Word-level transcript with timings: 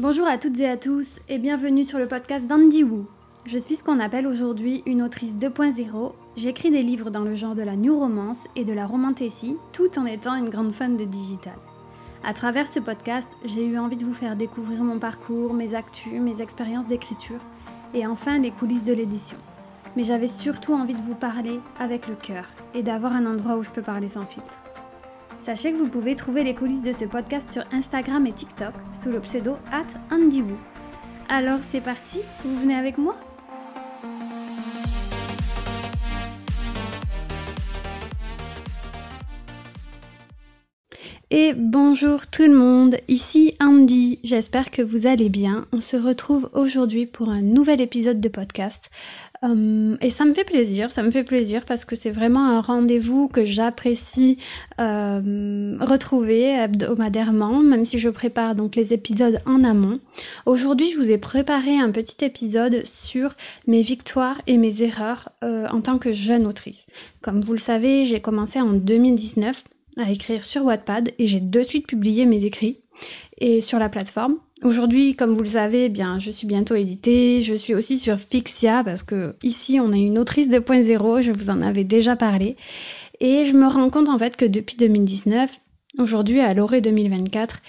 Bonjour 0.00 0.26
à 0.26 0.38
toutes 0.38 0.58
et 0.60 0.66
à 0.66 0.78
tous 0.78 1.18
et 1.28 1.36
bienvenue 1.36 1.84
sur 1.84 1.98
le 1.98 2.08
podcast 2.08 2.46
d'Andy 2.46 2.84
Wu. 2.84 3.02
Je 3.44 3.58
suis 3.58 3.76
ce 3.76 3.84
qu'on 3.84 3.98
appelle 3.98 4.26
aujourd'hui 4.26 4.82
une 4.86 5.02
autrice 5.02 5.34
2.0. 5.34 6.12
J'écris 6.38 6.70
des 6.70 6.80
livres 6.80 7.10
dans 7.10 7.20
le 7.20 7.34
genre 7.34 7.54
de 7.54 7.60
la 7.60 7.76
new 7.76 7.98
romance 7.98 8.46
et 8.56 8.64
de 8.64 8.72
la 8.72 8.86
romantécie 8.86 9.58
tout 9.74 9.98
en 9.98 10.06
étant 10.06 10.36
une 10.36 10.48
grande 10.48 10.72
fan 10.72 10.96
de 10.96 11.04
digital. 11.04 11.52
À 12.24 12.32
travers 12.32 12.66
ce 12.66 12.80
podcast, 12.80 13.28
j'ai 13.44 13.66
eu 13.66 13.76
envie 13.76 13.98
de 13.98 14.06
vous 14.06 14.14
faire 14.14 14.36
découvrir 14.36 14.82
mon 14.82 14.98
parcours, 14.98 15.52
mes 15.52 15.74
actus, 15.74 16.18
mes 16.18 16.40
expériences 16.40 16.88
d'écriture 16.88 17.40
et 17.92 18.06
enfin 18.06 18.38
les 18.38 18.52
coulisses 18.52 18.86
de 18.86 18.94
l'édition. 18.94 19.36
Mais 19.96 20.04
j'avais 20.04 20.28
surtout 20.28 20.72
envie 20.72 20.94
de 20.94 21.02
vous 21.02 21.14
parler 21.14 21.60
avec 21.78 22.08
le 22.08 22.14
cœur 22.14 22.46
et 22.72 22.82
d'avoir 22.82 23.12
un 23.12 23.26
endroit 23.26 23.58
où 23.58 23.62
je 23.62 23.70
peux 23.70 23.82
parler 23.82 24.08
sans 24.08 24.24
filtre. 24.24 24.56
Sachez 25.42 25.72
que 25.72 25.78
vous 25.78 25.88
pouvez 25.88 26.16
trouver 26.16 26.44
les 26.44 26.54
coulisses 26.54 26.82
de 26.82 26.92
ce 26.92 27.06
podcast 27.06 27.50
sur 27.50 27.64
Instagram 27.72 28.26
et 28.26 28.32
TikTok 28.32 28.74
sous 29.02 29.08
le 29.08 29.20
pseudo 29.20 29.56
at 29.72 29.86
AndyWoo. 30.14 30.58
Alors 31.30 31.60
c'est 31.70 31.80
parti, 31.80 32.18
vous 32.44 32.60
venez 32.60 32.74
avec 32.74 32.98
moi? 32.98 33.16
Et 41.32 41.54
bonjour 41.54 42.26
tout 42.26 42.42
le 42.42 42.54
monde, 42.54 42.96
ici 43.06 43.54
Andy, 43.60 44.18
j'espère 44.24 44.70
que 44.70 44.82
vous 44.82 45.06
allez 45.06 45.28
bien. 45.28 45.66
On 45.72 45.80
se 45.80 45.96
retrouve 45.96 46.50
aujourd'hui 46.52 47.06
pour 47.06 47.30
un 47.30 47.40
nouvel 47.40 47.80
épisode 47.80 48.20
de 48.20 48.28
podcast. 48.28 48.90
Euh, 49.42 49.96
et 50.00 50.10
ça 50.10 50.24
me 50.24 50.34
fait 50.34 50.44
plaisir, 50.44 50.92
ça 50.92 51.02
me 51.02 51.10
fait 51.10 51.24
plaisir 51.24 51.64
parce 51.64 51.84
que 51.84 51.96
c'est 51.96 52.10
vraiment 52.10 52.44
un 52.46 52.60
rendez-vous 52.60 53.28
que 53.28 53.44
j'apprécie 53.44 54.38
euh, 54.80 55.76
retrouver 55.80 56.42
hebdomadairement, 56.42 57.60
même 57.60 57.84
si 57.84 57.98
je 57.98 58.10
prépare 58.10 58.54
donc 58.54 58.76
les 58.76 58.92
épisodes 58.92 59.40
en 59.46 59.64
amont. 59.64 60.00
Aujourd'hui, 60.44 60.90
je 60.92 60.98
vous 60.98 61.10
ai 61.10 61.18
préparé 61.18 61.78
un 61.78 61.90
petit 61.90 62.22
épisode 62.24 62.84
sur 62.84 63.34
mes 63.66 63.80
victoires 63.80 64.40
et 64.46 64.58
mes 64.58 64.82
erreurs 64.82 65.30
euh, 65.42 65.66
en 65.68 65.80
tant 65.80 65.98
que 65.98 66.12
jeune 66.12 66.46
autrice. 66.46 66.86
Comme 67.22 67.40
vous 67.40 67.52
le 67.54 67.58
savez, 67.58 68.04
j'ai 68.04 68.20
commencé 68.20 68.60
en 68.60 68.72
2019 68.72 69.64
à 69.96 70.10
écrire 70.10 70.42
sur 70.42 70.64
Wattpad 70.64 71.12
et 71.18 71.26
j'ai 71.26 71.40
de 71.40 71.62
suite 71.62 71.86
publié 71.86 72.26
mes 72.26 72.44
écrits 72.44 72.78
et 73.38 73.60
sur 73.60 73.78
la 73.78 73.88
plateforme. 73.88 74.36
Aujourd'hui, 74.62 75.16
comme 75.16 75.32
vous 75.32 75.40
le 75.40 75.48
savez, 75.48 75.86
eh 75.86 75.88
bien, 75.88 76.18
je 76.18 76.30
suis 76.30 76.46
bientôt 76.46 76.74
éditée. 76.74 77.40
Je 77.40 77.54
suis 77.54 77.74
aussi 77.74 77.98
sur 77.98 78.18
Fixia 78.18 78.84
parce 78.84 79.02
que 79.02 79.34
ici, 79.42 79.80
on 79.80 79.92
a 79.92 79.96
une 79.96 80.18
autrice 80.18 80.48
2.0. 80.48 81.22
Je 81.22 81.32
vous 81.32 81.48
en 81.48 81.62
avais 81.62 81.84
déjà 81.84 82.14
parlé. 82.14 82.56
Et 83.20 83.46
je 83.46 83.54
me 83.54 83.66
rends 83.66 83.88
compte 83.88 84.08
en 84.08 84.18
fait 84.18 84.36
que 84.36 84.44
depuis 84.44 84.76
2019, 84.76 85.58
aujourd'hui 85.98 86.40
à 86.40 86.52
l'orée 86.52 86.82
2024, 86.82 87.60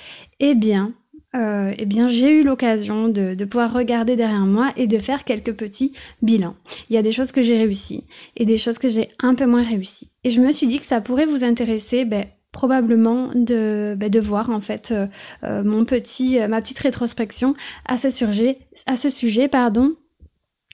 eh 0.42 0.54
bien, 0.54 0.92
euh, 1.34 1.74
eh 1.78 1.86
bien, 1.86 2.10
j'ai 2.10 2.30
eu 2.30 2.44
l'occasion 2.44 3.08
de, 3.08 3.36
de, 3.36 3.46
pouvoir 3.46 3.72
regarder 3.72 4.18
derrière 4.18 4.46
moi 4.46 4.74
et 4.76 4.88
de 4.88 4.98
faire 4.98 5.24
quelques 5.24 5.54
petits 5.54 5.94
bilans. 6.22 6.56
Il 6.90 6.96
y 6.96 6.98
a 6.98 7.02
des 7.02 7.14
choses 7.14 7.32
que 7.32 7.42
j'ai 7.42 7.58
réussies 7.58 8.04
et 8.36 8.46
des 8.46 8.58
choses 8.58 8.80
que 8.80 8.90
j'ai 8.90 9.10
un 9.20 9.34
peu 9.36 9.46
moins 9.46 9.64
réussies. 9.64 10.10
Et 10.26 10.30
je 10.30 10.42
me 10.42 10.52
suis 10.52 10.68
dit 10.68 10.80
que 10.80 10.86
ça 10.86 11.00
pourrait 11.00 11.26
vous 11.26 11.46
intéresser, 11.46 12.04
ben, 12.04 12.26
probablement 12.52 13.30
de, 13.34 13.96
ben, 13.98 14.10
de 14.10 14.20
voir 14.20 14.50
en 14.50 14.62
fait 14.62 14.92
euh, 14.92 15.08
euh, 15.44 15.64
mon 15.64 15.86
petit, 15.86 16.40
ma 16.48 16.62
petite 16.62 16.80
rétrospection 16.80 17.54
à 17.86 17.98
ce 17.98 18.10
sujet, 18.10 18.60
à 18.86 18.98
ce 18.98 19.10
sujet 19.10 19.48
pardon, 19.48 19.96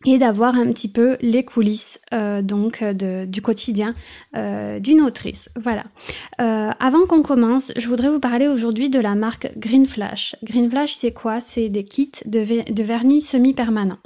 et 0.05 0.19
d'avoir 0.19 0.55
un 0.55 0.67
petit 0.67 0.89
peu 0.89 1.17
les 1.21 1.43
coulisses 1.43 1.99
euh, 2.13 2.41
donc 2.41 2.83
de, 2.83 3.25
du 3.25 3.41
quotidien 3.41 3.95
euh, 4.35 4.79
d'une 4.79 5.01
autrice. 5.01 5.49
Voilà. 5.55 5.85
Euh, 6.39 6.69
avant 6.79 7.05
qu'on 7.07 7.23
commence, 7.23 7.71
je 7.75 7.87
voudrais 7.87 8.09
vous 8.09 8.19
parler 8.19 8.47
aujourd'hui 8.47 8.89
de 8.89 8.99
la 8.99 9.15
marque 9.15 9.51
Green 9.57 9.87
Flash. 9.87 10.35
Green 10.43 10.69
Flash, 10.69 10.95
c'est 10.95 11.11
quoi? 11.11 11.39
C'est 11.39 11.69
des 11.69 11.83
kits 11.83 12.11
de, 12.25 12.71
de 12.71 12.83
vernis 12.83 13.21
semi-permanent. 13.21 13.97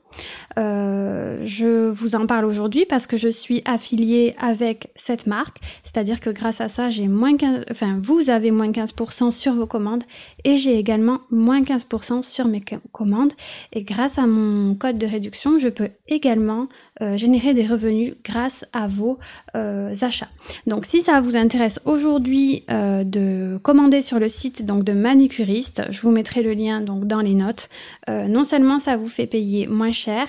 Euh, 0.57 1.41
je 1.45 1.89
vous 1.89 2.15
en 2.15 2.25
parle 2.25 2.45
aujourd'hui 2.45 2.85
parce 2.85 3.07
que 3.07 3.17
je 3.17 3.27
suis 3.27 3.61
affiliée 3.65 4.35
avec 4.39 4.91
cette 4.95 5.27
marque, 5.27 5.57
c'est-à-dire 5.83 6.19
que 6.19 6.29
grâce 6.29 6.61
à 6.61 6.67
ça, 6.67 6.89
j'ai 6.89 7.07
moins 7.07 7.37
15, 7.37 7.65
enfin 7.71 7.99
vous 8.01 8.29
avez 8.29 8.51
moins 8.51 8.71
15% 8.71 9.31
sur 9.31 9.53
vos 9.53 9.67
commandes 9.67 10.03
et 10.43 10.57
j'ai 10.57 10.77
également 10.77 11.21
moins 11.29 11.61
15% 11.61 12.21
sur 12.21 12.47
mes 12.47 12.63
commandes 12.91 13.33
et 13.73 13.83
grâce 13.83 14.17
à 14.17 14.27
mon 14.27 14.75
code 14.75 14.97
de 14.97 15.07
réduction, 15.07 15.59
je 15.59 15.69
peux 15.69 15.89
également 16.07 16.67
euh, 17.01 17.17
générer 17.17 17.53
des 17.53 17.65
revenus 17.65 18.13
grâce 18.23 18.63
à 18.73 18.87
vos 18.87 19.17
euh, 19.55 19.93
achats. 20.01 20.29
Donc 20.67 20.85
si 20.85 21.01
ça 21.01 21.19
vous 21.19 21.35
intéresse 21.35 21.79
aujourd'hui 21.85 22.63
euh, 22.69 23.03
de 23.03 23.57
commander 23.63 24.01
sur 24.01 24.19
le 24.19 24.27
site 24.27 24.65
donc 24.65 24.83
de 24.83 24.93
manicuriste, 24.93 25.83
je 25.89 25.99
vous 26.01 26.11
mettrai 26.11 26.43
le 26.43 26.53
lien 26.53 26.79
donc 26.81 27.07
dans 27.07 27.21
les 27.21 27.33
notes. 27.33 27.69
non 28.07 28.43
seulement 28.43 28.79
ça 28.79 28.97
vous 28.97 29.07
fait 29.07 29.25
payer 29.25 29.67
moins 29.67 29.91
cher 29.91 30.27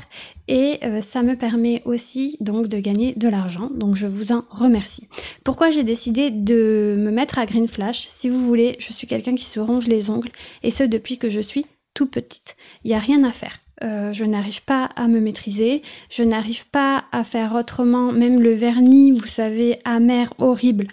et 0.49 0.81
ça 1.01 1.23
me 1.23 1.37
permet 1.37 1.83
aussi 1.85 2.37
donc 2.41 2.69
de 2.69 2.79
gagner 2.79 3.15
de 3.17 3.29
l'argent. 3.29 3.71
Donc 3.75 3.97
je 3.97 4.07
vous 4.07 4.33
en 4.33 4.45
remercie. 4.51 5.09
Pourquoi 5.45 5.71
j'ai 5.71 5.85
décidé 5.85 6.31
de 6.31 6.97
me 6.99 7.11
mettre 7.11 7.39
à 7.39 7.47
Green 7.47 7.69
Flash? 7.69 8.07
Si 8.07 8.29
vous 8.29 8.41
voulez, 8.41 8.77
je 8.79 8.93
suis 8.93 9.07
quelqu'un 9.07 9.35
qui 9.35 9.45
se 9.45 9.61
ronge 9.61 9.87
les 9.87 10.11
ongles 10.11 10.31
et 10.63 10.71
ce 10.71 10.85
depuis 10.85 11.19
que 11.19 11.31
je 11.31 11.41
suis 11.41 11.67
tout 11.95 12.07
petite. 12.07 12.57
Il 12.85 12.89
n'y 12.89 12.95
a 12.95 12.99
rien 12.99 13.25
à 13.25 13.33
faire. 13.33 13.59
Euh, 13.83 14.13
je 14.13 14.25
n'arrive 14.25 14.63
pas 14.63 14.85
à 14.97 15.09
me 15.09 15.21
maîtriser, 15.21 15.83
je 16.09 16.23
n'arrive 16.23 16.69
pas 16.69 17.05
à 17.11 17.25
faire 17.25 17.55
autrement, 17.55 18.13
même 18.13 18.41
le 18.41 18.53
vernis, 18.53 19.11
vous 19.11 19.27
savez, 19.27 19.79
amer, 19.85 20.33
horrible, 20.39 20.87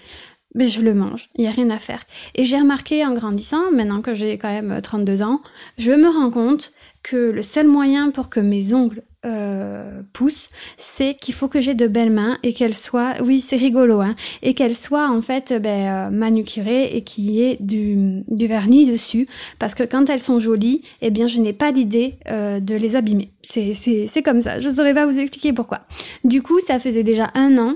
mais 0.56 0.68
je 0.68 0.82
le 0.82 0.96
mange, 0.96 1.30
il 1.36 1.42
n'y 1.42 1.48
a 1.48 1.52
rien 1.52 1.70
à 1.70 1.78
faire. 1.78 2.04
Et 2.34 2.46
j'ai 2.46 2.58
remarqué 2.58 3.06
en 3.06 3.14
grandissant, 3.14 3.72
maintenant 3.72 4.02
que 4.02 4.16
j'ai 4.16 4.38
quand 4.38 4.50
même 4.50 4.82
32 4.82 5.22
ans, 5.22 5.42
je 5.78 5.92
me 5.92 6.10
rends 6.10 6.32
compte 6.32 6.72
que 7.04 7.16
le 7.16 7.44
seul 7.44 7.68
moyen 7.68 8.10
pour 8.10 8.30
que 8.30 8.40
mes 8.40 8.74
ongles 8.74 9.04
euh, 9.25 10.02
poussent, 10.13 10.50
c'est 10.78 11.16
qu'il 11.16 11.34
faut 11.34 11.50
que 11.50 11.59
j'ai 11.59 11.74
de 11.74 11.88
belles 11.88 12.12
mains 12.12 12.38
et 12.41 12.53
qu'elles 12.53 12.74
soient, 12.74 13.16
oui 13.22 13.41
c'est 13.41 13.57
rigolo, 13.57 14.00
hein, 14.00 14.16
et 14.41 14.53
qu'elles 14.53 14.75
soient 14.75 15.09
en 15.09 15.22
fait 15.22 15.53
ben, 15.62 15.88
euh, 15.88 16.09
manucurées 16.09 16.96
et 16.96 17.03
qu'il 17.03 17.29
y 17.29 17.44
ait 17.44 17.58
du, 17.59 18.24
vernis 18.29 18.90
dessus, 18.90 19.28
parce 19.59 19.75
que 19.75 19.84
quand 19.84 20.09
elles 20.09 20.22
sont 20.22 20.40
jolies, 20.40 20.84
eh 21.02 21.09
bien 21.09 21.28
je 21.28 21.40
n'ai 21.40 21.53
pas 21.53 21.72
l'idée 21.72 22.16
euh, 22.29 22.62
de 22.62 22.75
les 22.75 22.96
abîmer. 22.96 23.31
C'est 23.44 24.24
comme 24.24 24.41
ça, 24.41 24.59
je 24.59 24.69
ne 24.69 24.75
saurais 24.75 24.94
pas 24.94 25.06
vous 25.06 25.19
expliquer 25.19 25.52
pourquoi. 25.52 25.81
Du 26.24 26.41
coup, 26.41 26.59
ça 26.66 26.79
faisait 26.79 27.03
déjà 27.03 27.29
un 27.34 27.58
an 27.58 27.75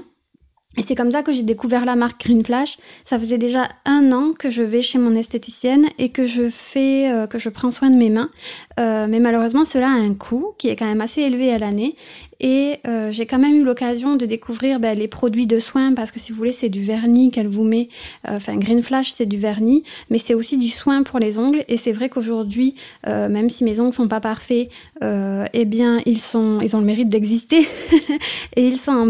et 0.75 0.81
c'est 0.81 0.95
comme 0.95 1.11
ça 1.11 1.21
que 1.21 1.31
j'ai 1.31 1.43
découvert 1.43 1.85
la 1.85 1.95
marque 1.95 2.21
Green 2.21 2.43
Flash. 2.43 2.77
Ça 3.05 3.19
faisait 3.19 3.37
déjà 3.37 3.69
un 3.85 4.11
an 4.11 4.33
que 4.33 4.49
je 4.49 4.63
vais 4.63 4.81
chez 4.81 4.97
mon 4.97 5.15
esthéticienne 5.15 5.87
et 5.99 6.09
que 6.09 6.25
je 6.25 6.49
fais, 6.49 7.11
euh, 7.11 7.27
que 7.27 7.37
je 7.37 7.49
prends 7.49 7.69
soin 7.69 7.91
de 7.91 7.97
mes 7.97 8.09
mains. 8.09 8.31
Euh, 8.79 9.07
mais 9.09 9.19
malheureusement, 9.19 9.65
cela 9.65 9.87
a 9.87 9.93
un 9.93 10.13
coût 10.13 10.53
qui 10.57 10.69
est 10.69 10.75
quand 10.75 10.85
même 10.85 11.01
assez 11.01 11.21
élevé 11.21 11.51
à 11.51 11.57
l'année. 11.57 11.95
Et 12.39 12.79
euh, 12.87 13.11
j'ai 13.11 13.25
quand 13.25 13.39
même 13.39 13.55
eu 13.55 13.63
l'occasion 13.63 14.15
de 14.15 14.25
découvrir 14.25 14.79
ben, 14.79 14.97
les 14.97 15.07
produits 15.07 15.47
de 15.47 15.59
soin 15.59 15.93
parce 15.93 16.11
que 16.11 16.19
si 16.19 16.31
vous 16.31 16.37
voulez, 16.37 16.51
c'est 16.51 16.69
du 16.69 16.81
vernis 16.81 17.31
qu'elle 17.31 17.47
vous 17.47 17.63
met. 17.63 17.89
Euh, 18.27 18.37
enfin, 18.37 18.55
Green 18.57 18.81
Flash, 18.81 19.11
c'est 19.11 19.25
du 19.25 19.37
vernis, 19.37 19.83
mais 20.09 20.17
c'est 20.17 20.33
aussi 20.33 20.57
du 20.57 20.67
soin 20.67 21.03
pour 21.03 21.19
les 21.19 21.37
ongles. 21.37 21.63
Et 21.67 21.77
c'est 21.77 21.91
vrai 21.91 22.09
qu'aujourd'hui, 22.09 22.75
même 23.05 23.49
si 23.49 23.63
mes 23.63 23.79
ongles 23.79 23.93
sont 23.93 24.07
pas 24.07 24.19
parfaits, 24.19 24.69
eh 25.01 25.65
bien, 25.65 25.99
ils 26.05 26.19
sont, 26.19 26.59
ils 26.61 26.75
ont 26.75 26.79
le 26.79 26.85
mérite 26.85 27.09
d'exister 27.09 27.67
et 28.55 28.67
ils 28.67 28.77
sont 28.77 28.91
en 28.91 29.07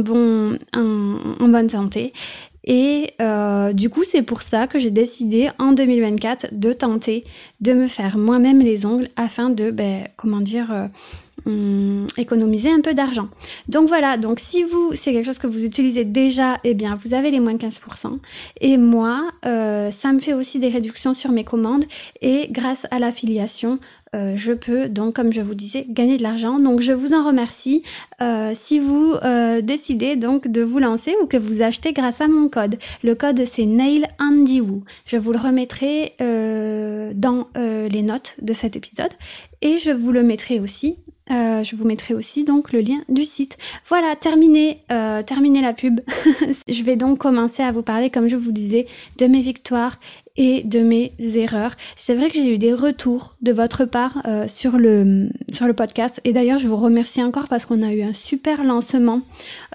bonne 1.47 1.69
santé. 1.69 2.13
Et 2.63 3.13
euh, 3.22 3.74
du 3.74 3.90
coup, 3.90 4.03
c'est 4.03 4.24
pour 4.24 4.41
ça 4.41 4.68
que 4.68 4.79
j'ai 4.79 4.91
décidé 4.91 5.50
en 5.59 5.74
2024 5.74 6.47
de 6.51 6.74
tenter 6.74 7.24
de 7.62 7.74
me 7.74 7.88
faire 7.88 8.18
moi-même 8.18 8.59
les 8.59 8.85
ongles 8.85 9.09
afin 9.16 9.50
de, 9.50 9.72
ben, 9.72 10.07
comment 10.16 10.40
dire, 10.40 10.72
euh, 10.72 10.88
hum, 11.46 12.07
économiser 12.18 12.69
un 12.69 12.81
peu 12.81 12.94
d'argent. 12.94 13.28
Donc 13.68 13.88
voilà, 13.88 14.18
donc 14.18 14.40
si 14.40 14.63
vous, 14.63 14.91
c'est 14.94 15.12
quelque 15.12 15.25
chose 15.25 15.40
que 15.40 15.47
vous 15.47 15.66
utilisez 15.66 16.06
déjà, 16.06 16.57
eh 16.63 16.73
bien, 16.73 16.97
vous 17.03 17.13
avez 17.13 17.31
les 17.31 17.40
moins 17.40 17.53
de 17.53 17.63
15%. 17.63 18.19
Et 18.62 18.78
moi, 18.78 19.29
euh, 19.46 19.91
ça 19.91 20.13
me 20.13 20.19
fait 20.19 20.34
aussi 20.34 20.59
des 20.59 20.69
réductions 20.69 21.13
sur 21.13 21.31
mes 21.31 21.44
commandes. 21.44 21.85
Et 22.22 22.47
grâce 22.50 22.88
à 22.91 23.00
l'affiliation, 23.00 23.79
euh, 24.16 24.34
je 24.38 24.51
peux 24.51 24.88
donc, 24.88 25.16
comme 25.16 25.34
je 25.34 25.41
vous 25.41 25.55
disais, 25.55 25.85
gagner 25.90 26.17
de 26.17 26.23
l'argent. 26.23 26.59
Donc, 26.59 26.82
je 26.82 26.91
vous 26.91 27.14
en 27.14 27.26
remercie 27.26 27.84
euh, 28.22 28.52
si 28.53 28.79
vous 28.79 29.16
euh, 29.23 29.61
décidez 29.61 30.16
donc 30.16 30.47
de 30.47 30.61
vous 30.61 30.79
lancer 30.79 31.16
ou 31.22 31.26
que 31.26 31.37
vous 31.37 31.61
achetez 31.61 31.93
grâce 31.93 32.22
à 32.22 32.28
mon 32.28 32.49
code. 32.49 32.76
Le 33.03 33.16
code 33.16 33.43
c'est 33.46 33.66
Nail. 33.66 34.08
Je 35.05 35.17
vous 35.17 35.32
le 35.32 35.37
remettrai 35.37 36.14
dans 36.20 37.47
les 37.55 38.02
notes 38.02 38.35
de 38.41 38.53
cet 38.53 38.76
épisode 38.76 39.11
et 39.61 39.78
je 39.78 39.91
vous 39.91 40.11
le 40.11 40.23
mettrai 40.23 40.59
aussi 40.59 40.97
je 41.29 41.76
vous 41.76 41.85
mettrai 41.85 42.14
aussi 42.14 42.43
donc 42.43 42.72
le 42.73 42.79
lien 42.79 43.02
du 43.09 43.23
site. 43.23 43.58
Voilà, 43.87 44.16
terminé, 44.16 44.79
terminé 45.26 45.61
la 45.61 45.73
pub. 45.73 46.02
je 46.67 46.84
vais 46.84 46.96
donc 46.96 47.20
commencer 47.20 47.64
à 47.64 47.72
vous 47.72 47.84
parler, 47.84 48.09
comme 48.09 48.28
je 48.28 48.35
vous 48.35 48.52
disais, 48.52 48.87
de 49.17 49.28
mes 49.28 49.41
victoires 49.41 49.99
et 50.35 50.64
de 50.64 50.80
mes 50.80 51.14
erreurs. 51.35 51.76
C'est 51.96 52.16
vrai 52.16 52.30
que 52.30 52.35
j'ai 52.35 52.53
eu 52.53 52.58
des 52.58 52.74
retours 52.74 53.35
de 53.41 53.52
votre 53.52 53.85
part 53.85 54.22
euh, 54.26 54.47
sur, 54.47 54.78
le, 54.78 55.30
sur 55.52 55.68
le 55.68 55.74
podcast. 55.74 56.20
Et 56.24 56.34
d'ailleurs, 56.34 56.58
je 56.58 56.68
vous 56.68 56.76
remercie 56.76 57.22
encore 57.22 57.47
parce 57.47 57.66
qu'on 57.66 57.84
a 57.84 57.91
eu 57.91 58.02
un 58.02 58.14
super 58.14 58.64
lancement 58.64 59.22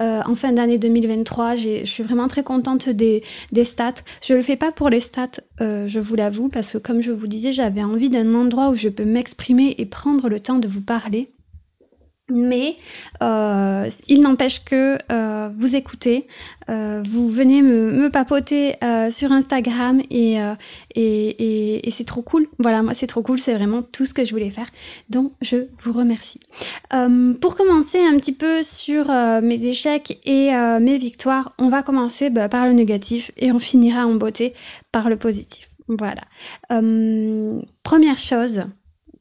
euh, 0.01 0.21
en 0.25 0.35
fin 0.35 0.53
d'année 0.53 0.79
2023. 0.79 1.57
Je 1.57 1.85
suis 1.85 2.03
vraiment 2.03 2.29
très 2.29 2.43
contente 2.43 2.89
des, 2.89 3.23
des 3.53 3.65
stats. 3.65 3.95
Je 4.27 4.35
le 4.35 4.43
fais 4.43 4.57
pas 4.57 4.73
pour 4.73 4.89
les 4.89 5.01
stats, 5.01 5.41
euh, 5.61 5.87
je 5.87 6.01
vous 6.01 6.17
l'avoue, 6.17 6.49
parce 6.49 6.73
que 6.73 6.79
comme 6.79 7.03
je 7.03 7.13
vous 7.13 7.29
disais, 7.29 7.53
j'avais 7.53 7.83
envie 7.83 8.11
d'un 8.11 8.35
endroit 8.35 8.71
où 8.71 8.75
je 8.75 8.89
peux 8.89 9.05
m'exprimer 9.05 9.77
et 9.79 9.87
prendre 9.87 10.29
le 10.29 10.41
temps 10.41 10.59
de 10.59 10.67
vous 10.67 10.83
parler. 10.83 11.29
Mais 12.31 12.77
euh, 13.23 13.89
il 14.07 14.21
n'empêche 14.21 14.63
que 14.65 14.99
euh, 15.11 15.49
vous 15.57 15.77
écoutez, 15.77 16.27
euh, 16.69 17.03
vous 17.09 17.29
venez 17.31 17.63
me, 17.63 17.91
me 17.91 18.11
papoter 18.11 18.77
euh, 18.85 19.11
sur 19.11 19.33
Instagram 19.33 20.03
et, 20.11 20.41
euh, 20.41 20.55
et, 20.95 21.29
et, 21.29 21.89
et 21.89 21.91
c'est 21.91 22.05
trop 22.05 22.21
cool. 22.21 22.47
Voilà, 22.59 22.83
moi 22.83 22.93
c'est 22.93 23.07
trop 23.07 23.23
cool, 23.23 23.39
c'est 23.39 23.55
vraiment 23.55 23.83
tout 23.83 24.05
ce 24.05 24.13
que 24.13 24.27
je 24.27 24.33
voulais 24.33 24.51
faire. 24.51 24.69
Donc 25.09 25.33
je 25.41 25.69
vous 25.83 25.93
remercie. 25.93 26.41
Euh, 26.93 27.33
pour 27.33 27.57
commencer 27.57 27.99
un 27.99 28.17
petit 28.19 28.35
peu 28.35 28.63
sur 28.63 29.07
mes 29.43 29.65
échecs 29.65 30.19
et 30.27 30.51
mes 30.81 30.99
victoires, 30.99 31.55
on 31.59 31.71
va 31.71 31.83
commencer 31.83 32.29
bah, 32.29 32.49
par 32.49 32.67
le 32.67 32.73
négatif 32.73 33.31
et 33.39 33.53
on 33.53 33.59
finira 33.59 34.07
en 34.07 34.15
beauté 34.15 34.53
par 34.93 35.09
le 35.09 35.17
positif. 35.17 35.71
Voilà. 35.89 36.23
première 36.69 38.19
chose, 38.19 38.65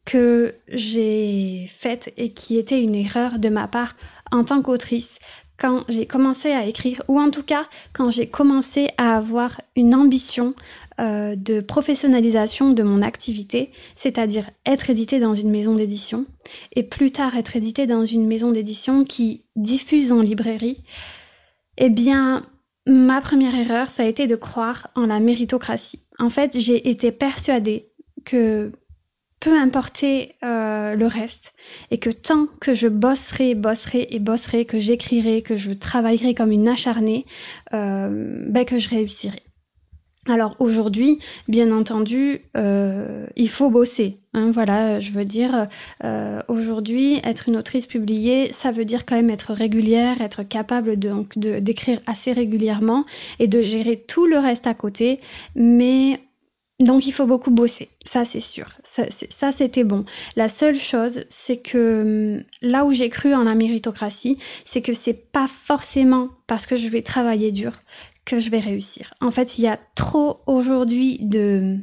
que 0.07 0.55
j'ai 0.69 1.67
faite 1.67 2.13
et 2.17 2.31
qui 2.31 2.57
était 2.57 2.81
une 2.81 2.95
erreur 2.95 3.39
de 3.39 3.49
ma 3.49 3.67
part 3.67 3.95
en 4.31 4.45
tant 4.45 4.61
qu'autrice 4.61 5.19
quand 5.59 5.83
j'ai 5.89 6.05
commencé 6.05 6.51
à 6.51 6.65
écrire, 6.65 7.01
ou 7.07 7.19
en 7.19 7.29
tout 7.29 7.43
cas 7.43 7.65
quand 7.91 8.09
j'ai 8.09 8.27
commencé 8.27 8.89
à 8.97 9.17
avoir 9.17 9.59
une 9.75 9.95
ambition 9.95 10.53
euh, 10.99 11.35
de 11.35 11.61
professionnalisation 11.61 12.71
de 12.71 12.83
mon 12.83 13.01
activité, 13.01 13.71
c'est-à-dire 13.95 14.49
être 14.65 14.89
édité 14.89 15.19
dans 15.19 15.35
une 15.35 15.49
maison 15.49 15.75
d'édition, 15.75 16.25
et 16.75 16.83
plus 16.83 17.11
tard 17.11 17.35
être 17.35 17.55
édité 17.55 17.87
dans 17.87 18.05
une 18.05 18.27
maison 18.27 18.51
d'édition 18.51 19.03
qui 19.03 19.43
diffuse 19.55 20.11
en 20.11 20.21
librairie, 20.21 20.83
eh 21.79 21.89
bien, 21.89 22.45
ma 22.87 23.19
première 23.19 23.55
erreur, 23.55 23.89
ça 23.89 24.03
a 24.03 24.05
été 24.05 24.27
de 24.27 24.35
croire 24.35 24.89
en 24.95 25.07
la 25.07 25.19
méritocratie. 25.19 25.99
En 26.19 26.29
fait, 26.29 26.57
j'ai 26.59 26.87
été 26.87 27.11
persuadée 27.11 27.89
que 28.25 28.71
peu 29.39 29.57
importer 29.57 30.35
euh, 30.43 30.95
le 30.95 31.05
reste 31.05 31.53
et 31.91 31.99
que 31.99 32.09
tant 32.09 32.47
que 32.59 32.73
je 32.73 32.87
bosserai, 32.87 33.55
bosserai 33.55 34.07
et 34.09 34.19
bosserai, 34.19 34.65
que 34.65 34.79
j'écrirai, 34.79 35.41
que 35.41 35.57
je 35.57 35.71
travaillerai 35.71 36.33
comme 36.33 36.51
une 36.51 36.67
acharnée, 36.67 37.25
euh, 37.73 38.43
ben 38.47 38.65
que 38.65 38.77
je 38.77 38.89
réussirai. 38.89 39.43
Alors 40.29 40.55
aujourd'hui, 40.59 41.19
bien 41.47 41.71
entendu, 41.71 42.41
euh, 42.57 43.25
il 43.35 43.49
faut 43.49 43.69
bosser. 43.69 44.19
Hein, 44.33 44.51
voilà, 44.51 44.99
je 44.99 45.11
veux 45.11 45.25
dire, 45.25 45.67
euh, 46.03 46.41
aujourd'hui, 46.47 47.19
être 47.23 47.47
une 47.47 47.55
autrice 47.55 47.85
publiée, 47.85 48.51
ça 48.51 48.71
veut 48.71 48.85
dire 48.85 49.05
quand 49.05 49.15
même 49.15 49.29
être 49.29 49.53
régulière, 49.53 50.21
être 50.21 50.43
capable 50.43 50.97
donc 50.97 51.37
de 51.37 51.59
d'écrire 51.59 51.99
assez 52.07 52.33
régulièrement 52.33 53.05
et 53.39 53.47
de 53.47 53.61
gérer 53.61 54.03
tout 54.05 54.25
le 54.25 54.37
reste 54.37 54.67
à 54.67 54.73
côté. 54.73 55.21
Mais 55.55 56.19
donc 56.79 57.07
il 57.07 57.11
faut 57.11 57.25
beaucoup 57.25 57.49
bosser, 57.49 57.89
ça 58.05 58.23
c'est 58.23 58.39
sûr. 58.39 58.67
Ça, 58.83 59.51
c'était 59.51 59.83
bon. 59.83 60.05
La 60.35 60.47
seule 60.49 60.79
chose, 60.79 61.21
c'est 61.29 61.57
que 61.57 62.37
hum, 62.37 62.43
là 62.61 62.85
où 62.85 62.91
j'ai 62.91 63.09
cru 63.09 63.33
en 63.33 63.43
la 63.43 63.55
méritocratie, 63.55 64.37
c'est 64.65 64.81
que 64.81 64.93
c'est 64.93 65.31
pas 65.31 65.47
forcément 65.47 66.29
parce 66.45 66.65
que 66.65 66.77
je 66.77 66.87
vais 66.87 67.01
travailler 67.01 67.51
dur 67.51 67.73
que 68.25 68.39
je 68.39 68.49
vais 68.49 68.59
réussir. 68.59 69.13
En 69.21 69.31
fait, 69.31 69.57
il 69.57 69.63
y 69.63 69.67
a 69.67 69.79
trop 69.95 70.41
aujourd'hui 70.45 71.17
de 71.21 71.77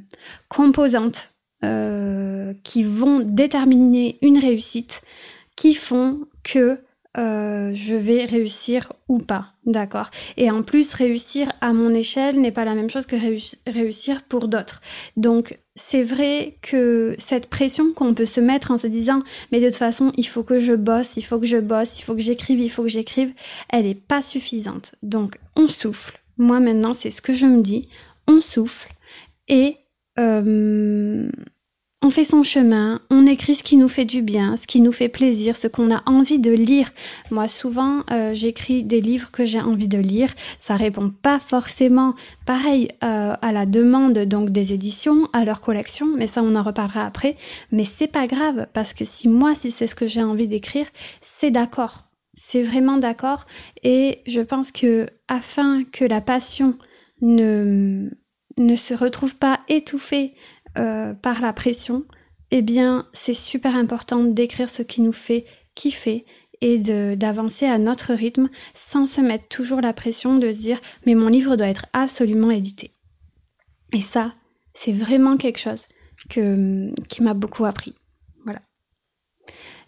composantes 0.49 1.31
euh, 1.64 2.52
qui 2.62 2.82
vont 2.82 3.20
déterminer 3.20 4.19
une 4.20 4.38
réussite 4.38 5.02
qui 5.56 5.75
font 5.75 6.26
que 6.43 6.79
euh, 7.16 7.72
je 7.75 7.94
vais 7.94 8.25
réussir 8.25 8.93
ou 9.08 9.19
pas, 9.19 9.52
d'accord 9.66 10.11
Et 10.37 10.50
en 10.50 10.62
plus, 10.62 10.93
réussir 10.93 11.52
à 11.61 11.72
mon 11.72 11.94
échelle 11.94 12.40
n'est 12.40 12.50
pas 12.50 12.64
la 12.64 12.75
même 12.75 12.90
chose 12.90 13.06
que 13.06 13.16
réussir 13.70 14.22
pour 14.22 14.49
d'autres. 14.49 14.81
Donc, 15.16 15.58
c'est 15.76 16.02
vrai 16.02 16.58
que 16.62 17.14
cette 17.19 17.49
pression 17.49 17.93
qu'on 17.93 18.14
peut 18.14 18.25
se 18.25 18.40
mettre 18.40 18.72
en 18.72 18.78
se 18.78 18.87
disant, 18.88 19.20
mais 19.52 19.61
de 19.61 19.66
toute 19.66 19.76
façon, 19.76 20.12
il 20.16 20.26
faut 20.26 20.43
que 20.43 20.58
je 20.58 20.72
bosse, 20.72 21.16
il 21.16 21.22
faut 21.22 21.38
que 21.38 21.46
je 21.46 21.58
bosse, 21.58 22.00
il 22.00 22.02
faut 22.02 22.14
que 22.14 22.20
j'écrive, 22.20 22.58
il 22.58 22.70
faut 22.70 22.82
que 22.82 22.88
j'écrive, 22.88 23.32
elle 23.69 23.84
n'est 23.84 23.94
pas 23.94 24.22
suffisante. 24.22 24.94
Donc, 25.02 25.38
on 25.56 25.69
souffle. 25.69 26.20
Moi, 26.37 26.58
maintenant, 26.58 26.94
c'est 26.94 27.10
ce 27.10 27.22
que 27.22 27.34
je 27.34 27.46
me 27.46 27.62
dis. 27.62 27.88
On 28.26 28.40
souffle 28.40 28.93
et 29.49 29.76
euh, 30.19 31.28
on 32.05 32.11
fait 32.11 32.25
son 32.25 32.43
chemin, 32.43 33.01
on 33.09 33.27
écrit 33.27 33.55
ce 33.55 33.62
qui 33.62 33.79
nous 33.79 33.89
fait 33.89 34.05
du 34.05 34.21
bien, 34.21 34.59
ce 34.59 34.67
qui 34.67 34.83
nous 34.83 34.93
fait 34.93 35.09
plaisir, 35.09 35.56
ce 35.56 35.69
qu'on 35.69 35.91
a 35.91 36.03
envie 36.05 36.39
de 36.39 36.53
lire. 36.53 36.91
Moi, 37.31 37.49
souvent, 37.49 38.03
euh, 38.11 38.35
j'écris 38.35 38.85
des 38.85 39.01
livres 39.01 39.31
que 39.31 39.47
j'ai 39.47 39.61
envie 39.61 39.89
de 39.89 39.97
lire. 39.97 40.29
Ça 40.59 40.77
répond 40.77 41.11
pas 41.23 41.39
forcément, 41.39 42.15
pareil, 42.45 42.89
euh, 43.03 43.33
à 43.41 43.53
la 43.53 43.65
demande 43.65 44.19
donc 44.19 44.51
des 44.51 44.75
éditions, 44.75 45.31
à 45.33 45.47
leur 45.47 45.62
collection, 45.62 46.06
mais 46.15 46.27
ça, 46.27 46.43
on 46.43 46.56
en 46.56 46.62
reparlera 46.62 47.06
après. 47.06 47.39
Mais 47.73 47.85
c'est 47.85 48.12
pas 48.12 48.27
grave 48.27 48.67
parce 48.75 48.93
que 48.93 49.06
si 49.06 49.27
moi, 49.27 49.55
si 49.55 49.71
c'est 49.71 49.87
ce 49.87 49.95
que 49.95 50.06
j'ai 50.06 50.23
envie 50.23 50.47
d'écrire, 50.47 50.87
c'est 51.23 51.51
d'accord. 51.51 52.01
C'est 52.35 52.62
vraiment 52.62 52.99
d'accord. 52.99 53.47
Et 53.83 54.19
je 54.27 54.43
pense 54.43 54.73
que 54.73 55.06
afin 55.29 55.85
que 55.85 56.05
la 56.05 56.21
passion 56.21 56.77
ne 57.23 58.11
ne 58.59 58.77
se 58.77 58.95
retrouve 58.95 59.37
pas 59.37 59.61
étouffée 59.69 60.35
euh, 60.79 61.15
par 61.15 61.41
la 61.41 61.53
pression, 61.53 62.05
eh 62.50 62.62
bien, 62.62 63.06
c'est 63.12 63.35
super 63.35 63.75
important 63.75 64.23
d'écrire 64.23 64.71
ce 64.71 64.82
qui 64.82 65.03
nous 65.03 65.12
fait 65.12 65.44
kiffer 65.75 66.25
et 66.61 66.79
d'avancer 66.79 67.67
à 67.67 67.79
notre 67.79 68.15
rythme 68.15 68.49
sans 68.75 69.06
se 69.06 69.21
mettre 69.21 69.49
toujours 69.49 69.81
la 69.81 69.93
pression 69.93 70.37
de 70.37 70.53
se 70.53 70.59
dire 70.59 70.81
mais 71.05 71.15
mon 71.15 71.29
livre 71.29 71.56
doit 71.56 71.67
être 71.67 71.87
absolument 71.93 72.50
édité. 72.50 72.93
Et 73.93 74.00
ça, 74.00 74.35
c'est 74.73 74.93
vraiment 74.93 75.37
quelque 75.37 75.59
chose 75.59 75.88
que, 76.31 76.91
qui 77.09 77.23
m'a 77.23 77.35
beaucoup 77.35 77.65
appris. 77.65 77.94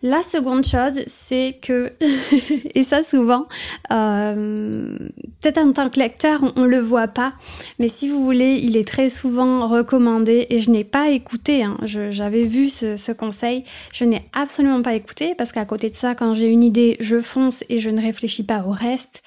La 0.03 0.23
seconde 0.23 0.65
chose, 0.65 1.01
c'est 1.07 1.59
que, 1.63 1.93
et 2.75 2.85
ça 2.85 3.03
souvent, 3.03 3.47
euh, 3.91 4.97
peut-être 5.41 5.59
en 5.59 5.73
tant 5.73 5.89
que 5.89 5.99
lecteur, 5.99 6.53
on, 6.57 6.63
ne 6.63 6.67
le 6.67 6.81
voit 6.81 7.09
pas, 7.09 7.33
mais 7.79 7.89
si 7.89 8.09
vous 8.09 8.23
voulez, 8.23 8.61
il 8.63 8.77
est 8.77 8.87
très 8.87 9.09
souvent 9.09 9.67
recommandé 9.69 10.47
et 10.51 10.61
je 10.61 10.71
n'ai 10.71 10.85
pas 10.85 11.09
écouté, 11.09 11.63
hein, 11.63 11.79
j'avais 11.83 12.45
vu 12.45 12.69
ce, 12.69 13.13
conseil, 13.13 13.65
je 13.93 14.05
n'ai 14.05 14.29
absolument 14.35 14.83
pas 14.83 14.95
écouté 14.95 15.35
parce 15.35 15.53
qu'à 15.53 15.65
côté 15.65 15.89
de 15.89 15.97
ça, 15.97 16.15
quand 16.15 16.35
j'ai 16.35 16.49
une 16.49 16.65
idée, 16.65 16.97
je 17.01 17.21
fonce 17.21 17.65
et 17.71 17.79
je 17.79 17.89
ne 17.89 18.01
réfléchis 18.01 18.45
pas 18.45 18.65
au 18.67 18.73
reste. 18.73 19.23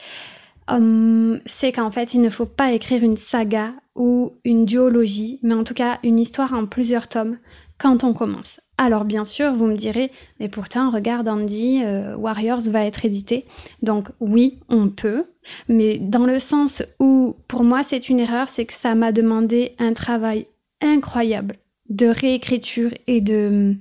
Hum, 0.67 1.39
c'est 1.47 1.71
qu'en 1.71 1.89
fait, 1.89 2.13
il 2.13 2.21
ne 2.21 2.29
faut 2.29 2.45
pas 2.45 2.73
écrire 2.73 3.03
une 3.03 3.17
saga 3.17 3.73
ou 3.95 4.33
une 4.43 4.65
duologie, 4.65 5.39
mais 5.41 5.55
en 5.55 5.63
tout 5.63 5.73
cas 5.73 5.97
une 6.03 6.19
histoire 6.19 6.53
en 6.53 6.67
plusieurs 6.67 7.07
tomes 7.07 7.37
quand 7.79 8.03
on 8.03 8.13
commence. 8.13 8.58
Alors 8.81 9.03
bien 9.03 9.25
sûr, 9.25 9.51
vous 9.51 9.65
me 9.65 9.75
direz, 9.75 10.09
mais 10.39 10.47
pourtant, 10.47 10.89
regarde 10.89 11.27
Andy, 11.27 11.81
euh, 11.83 12.15
Warriors 12.15 12.61
va 12.61 12.85
être 12.85 13.03
édité. 13.03 13.45
Donc 13.83 14.07
oui, 14.21 14.61
on 14.69 14.87
peut, 14.87 15.25
mais 15.67 15.97
dans 15.97 16.25
le 16.25 16.39
sens 16.39 16.81
où 16.97 17.35
pour 17.49 17.65
moi 17.65 17.83
c'est 17.83 18.07
une 18.07 18.21
erreur, 18.21 18.47
c'est 18.47 18.63
que 18.63 18.73
ça 18.73 18.95
m'a 18.95 19.11
demandé 19.11 19.75
un 19.79 19.91
travail 19.91 20.47
incroyable 20.81 21.57
de 21.89 22.07
réécriture 22.07 22.91
et 23.07 23.19
de 23.19 23.75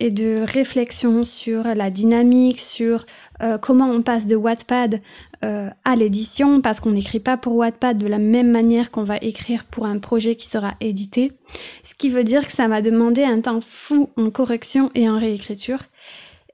et 0.00 0.10
de 0.10 0.44
réflexion 0.46 1.24
sur 1.24 1.64
la 1.64 1.90
dynamique, 1.90 2.60
sur 2.60 3.06
euh, 3.42 3.58
comment 3.58 3.90
on 3.90 4.02
passe 4.02 4.26
de 4.26 4.36
Wattpad 4.36 5.00
euh, 5.44 5.68
à 5.84 5.96
l'édition, 5.96 6.60
parce 6.60 6.80
qu'on 6.80 6.92
n'écrit 6.92 7.20
pas 7.20 7.36
pour 7.36 7.56
Wattpad 7.56 7.96
de 7.96 8.06
la 8.06 8.18
même 8.18 8.50
manière 8.50 8.90
qu'on 8.90 9.04
va 9.04 9.16
écrire 9.18 9.64
pour 9.64 9.86
un 9.86 9.98
projet 9.98 10.36
qui 10.36 10.46
sera 10.46 10.74
édité. 10.80 11.32
Ce 11.82 11.94
qui 11.94 12.08
veut 12.08 12.24
dire 12.24 12.46
que 12.46 12.52
ça 12.52 12.68
m'a 12.68 12.82
demandé 12.82 13.24
un 13.24 13.40
temps 13.40 13.60
fou 13.60 14.10
en 14.16 14.30
correction 14.30 14.90
et 14.94 15.08
en 15.08 15.18
réécriture. 15.18 15.80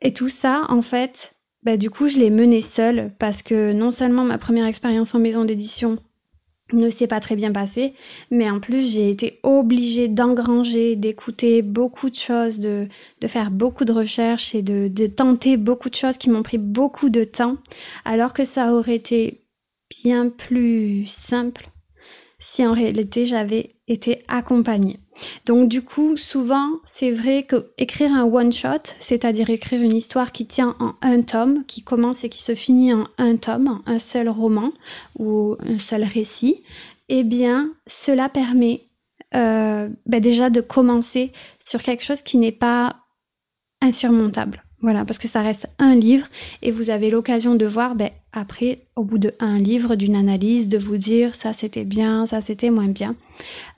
Et 0.01 0.13
tout 0.13 0.29
ça, 0.29 0.63
en 0.69 0.83
fait, 0.83 1.35
bah, 1.65 1.77
du 1.77 1.91
coup, 1.91 2.09
je 2.09 2.19
l'ai 2.19 2.31
mené 2.31 2.61
seule, 2.61 3.11
parce 3.19 3.43
que 3.43 3.73
non 3.73 3.91
seulement 3.91 4.25
ma 4.25 4.39
première 4.39 4.67
expérience 4.67 5.15
en 5.15 5.19
maison 5.19 5.45
d'édition 5.45 5.99
ne 6.73 6.91
s'est 6.91 7.07
pas 7.07 7.21
très 7.21 7.37
bien 7.37 7.53
passé, 7.53 7.95
mais 8.31 8.51
en 8.51 8.61
plus 8.61 8.93
j'ai 8.93 9.11
été 9.11 9.41
obligée 9.43 10.09
d'engranger, 10.09 10.97
d'écouter 10.97 11.63
beaucoup 11.63 12.11
de 12.11 12.15
choses, 12.15 12.59
de, 12.59 12.89
faire 13.27 13.51
beaucoup 13.51 13.85
de 13.85 13.93
recherches 13.93 14.55
et 14.55 14.63
de, 14.63 14.89
de 14.89 15.07
tenter 15.07 15.57
beaucoup 15.57 15.91
de 15.91 15.95
choses 15.95 16.19
qui 16.19 16.31
m'ont 16.31 16.43
pris 16.43 16.59
beaucoup 16.59 17.09
de 17.09 17.25
temps, 17.25 17.57
alors 18.05 18.33
que 18.33 18.45
ça 18.45 18.73
aurait 18.75 18.97
été 18.97 19.41
bien 20.05 20.29
plus 20.29 21.07
simple 21.07 21.71
si 22.41 22.65
en 22.67 22.73
réalité 22.73 23.27
j'avais 23.27 23.77
été 23.89 24.23
accompagnée. 24.29 25.01
Donc 25.47 25.69
du 25.69 25.83
coup, 25.83 26.17
souvent, 26.17 26.69
c'est 26.85 27.11
vrai 27.11 27.43
que 27.43 27.71
écrire 27.79 28.13
un 28.13 28.25
one-shot, 28.25 28.95
c'est-à-dire 29.01 29.51
écrire 29.51 29.83
une 29.83 29.97
histoire 29.97 30.33
qui 30.33 30.47
tient 30.47 30.77
en 30.79 30.95
un 31.03 31.23
tome, 31.23 31.65
qui 31.67 31.83
commence 31.83 32.25
et 32.25 32.29
qui 32.29 32.43
se 32.43 32.55
finit 32.55 32.93
en 32.93 33.07
un 33.19 33.37
tome, 33.37 33.83
un 33.87 33.99
seul 33.99 34.29
roman 34.29 34.73
ou 35.19 35.57
un 35.61 35.79
seul 35.79 36.05
récit, 36.05 36.63
eh 37.09 37.25
bien, 37.25 37.71
cela 37.87 38.29
permet 38.29 38.89
euh, 39.35 39.89
bah, 40.07 40.21
déjà 40.21 40.51
de 40.51 40.61
commencer 40.61 41.33
sur 41.65 41.83
quelque 41.83 42.05
chose 42.05 42.23
qui 42.23 42.39
n'est 42.39 42.53
pas 42.53 42.97
insurmontable. 43.81 44.63
Voilà, 44.81 45.05
parce 45.05 45.19
que 45.19 45.27
ça 45.27 45.43
reste 45.43 45.67
un 45.81 45.95
livre 45.97 46.27
et 46.63 46.71
vous 46.71 46.91
avez 46.91 47.11
l'occasion 47.11 47.57
de 47.57 47.67
voir, 47.67 47.97
ben, 47.97 48.11
après, 48.33 48.79
au 48.95 49.03
bout 49.03 49.19
de 49.19 49.35
un 49.41 49.59
livre, 49.59 49.97
d'une 49.97 50.15
analyse, 50.15 50.69
de 50.69 50.79
vous 50.79 50.99
dire 50.99 51.35
ça 51.35 51.53
c'était 51.53 51.85
bien, 51.85 52.27
ça 52.27 52.41
c'était 52.41 52.71
moins 52.71 52.87
bien. 52.87 53.17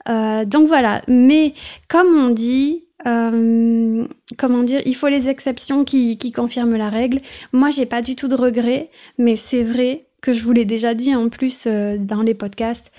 Euh, 0.09 0.45
donc 0.45 0.67
voilà, 0.67 1.01
mais 1.07 1.55
comme 1.87 2.15
on 2.15 2.29
dit, 2.29 2.83
euh, 3.07 4.05
comment 4.37 4.61
dire, 4.61 4.81
il 4.85 4.95
faut 4.95 5.07
les 5.07 5.27
exceptions 5.27 5.83
qui, 5.83 6.31
confirment 6.31 6.77
la 6.77 6.89
règle. 6.89 7.17
Moi, 7.51 7.71
j'ai 7.71 7.87
pas 7.87 8.01
du 8.01 8.15
tout 8.15 8.27
de 8.27 8.35
regrets, 8.35 8.89
mais 9.17 9.35
c'est 9.35 9.63
vrai 9.63 10.05
que 10.21 10.33
je 10.33 10.43
vous 10.43 10.51
l'ai 10.51 10.65
déjà 10.65 10.93
dit 10.93 11.15
en 11.15 11.29
plus 11.29 11.63
euh, 11.65 11.97
dans 11.97 12.21
les 12.21 12.35
podcasts. 12.35 12.91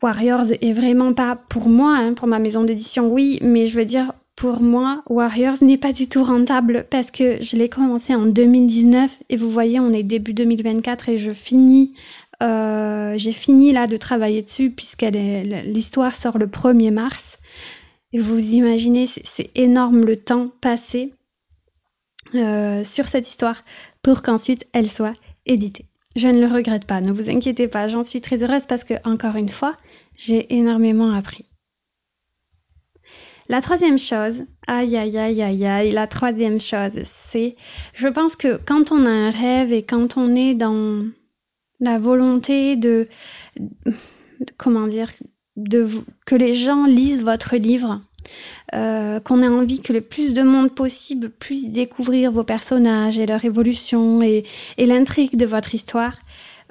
Warriors 0.00 0.52
est 0.60 0.72
vraiment 0.72 1.12
pas 1.12 1.36
pour 1.48 1.68
moi, 1.68 1.96
hein, 1.96 2.14
pour 2.14 2.28
ma 2.28 2.38
maison 2.38 2.62
d'édition, 2.62 3.12
oui, 3.12 3.38
mais 3.42 3.66
je 3.66 3.76
veux 3.76 3.84
dire, 3.84 4.12
pour 4.40 4.62
moi, 4.62 5.02
Warriors 5.06 5.58
n'est 5.60 5.76
pas 5.76 5.92
du 5.92 6.08
tout 6.08 6.24
rentable 6.24 6.86
parce 6.88 7.10
que 7.10 7.42
je 7.42 7.56
l'ai 7.56 7.68
commencé 7.68 8.14
en 8.14 8.24
2019 8.24 9.24
et 9.28 9.36
vous 9.36 9.50
voyez, 9.50 9.80
on 9.80 9.92
est 9.92 10.02
début 10.02 10.32
2024 10.32 11.10
et 11.10 11.18
euh, 12.42 13.18
j'ai 13.18 13.32
fini 13.32 13.72
là 13.72 13.86
de 13.86 13.98
travailler 13.98 14.40
dessus 14.40 14.70
puisque 14.70 15.02
l'histoire 15.02 16.14
sort 16.14 16.38
le 16.38 16.46
1er 16.46 16.90
mars. 16.90 17.36
Et 18.14 18.18
vous 18.18 18.38
imaginez, 18.54 19.06
c'est 19.06 19.50
énorme 19.56 20.06
le 20.06 20.16
temps 20.16 20.50
passé 20.62 21.12
euh, 22.34 22.82
sur 22.82 23.08
cette 23.08 23.28
histoire 23.28 23.62
pour 24.02 24.22
qu'ensuite 24.22 24.66
elle 24.72 24.88
soit 24.88 25.16
éditée. 25.44 25.84
Je 26.16 26.28
ne 26.28 26.40
le 26.40 26.50
regrette 26.50 26.86
pas, 26.86 27.02
ne 27.02 27.12
vous 27.12 27.28
inquiétez 27.28 27.68
pas, 27.68 27.88
j'en 27.88 28.04
suis 28.04 28.22
très 28.22 28.42
heureuse 28.42 28.64
parce 28.66 28.84
que, 28.84 28.94
encore 29.04 29.36
une 29.36 29.50
fois, 29.50 29.76
j'ai 30.16 30.56
énormément 30.56 31.12
appris. 31.12 31.49
La 33.50 33.60
troisième 33.60 33.98
chose, 33.98 34.44
aïe 34.68 34.96
aïe 34.96 35.18
aïe 35.18 35.42
aïe 35.42 35.66
aïe, 35.66 35.90
la 35.90 36.06
troisième 36.06 36.60
chose, 36.60 37.00
c'est, 37.02 37.56
je 37.94 38.06
pense 38.06 38.36
que 38.36 38.60
quand 38.64 38.92
on 38.92 39.04
a 39.04 39.10
un 39.10 39.32
rêve 39.32 39.72
et 39.72 39.82
quand 39.82 40.16
on 40.16 40.36
est 40.36 40.54
dans 40.54 41.04
la 41.80 41.98
volonté 41.98 42.76
de, 42.76 43.08
comment 44.56 44.86
dire, 44.86 45.10
que 46.26 46.36
les 46.36 46.54
gens 46.54 46.86
lisent 46.86 47.24
votre 47.24 47.56
livre, 47.56 48.00
euh, 48.76 49.18
qu'on 49.18 49.42
ait 49.42 49.48
envie 49.48 49.80
que 49.80 49.92
le 49.92 50.00
plus 50.00 50.32
de 50.32 50.42
monde 50.42 50.72
possible 50.72 51.28
puisse 51.28 51.70
découvrir 51.70 52.30
vos 52.30 52.44
personnages 52.44 53.18
et 53.18 53.26
leur 53.26 53.44
évolution 53.44 54.22
et, 54.22 54.44
l'intrigue 54.78 55.36
de 55.36 55.46
votre 55.46 55.74
histoire, 55.74 56.16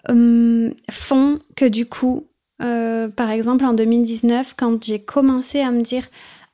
euh, 0.07 0.71
font 0.89 1.39
que 1.57 1.65
du 1.65 1.87
coup, 1.87 2.27
euh, 2.61 3.09
par 3.09 3.31
exemple 3.31 3.65
en 3.65 3.73
2019, 3.73 4.53
quand 4.57 4.81
j'ai 4.81 4.99
commencé 4.99 5.59
à 5.59 5.71
me 5.71 5.81
dire 5.81 6.05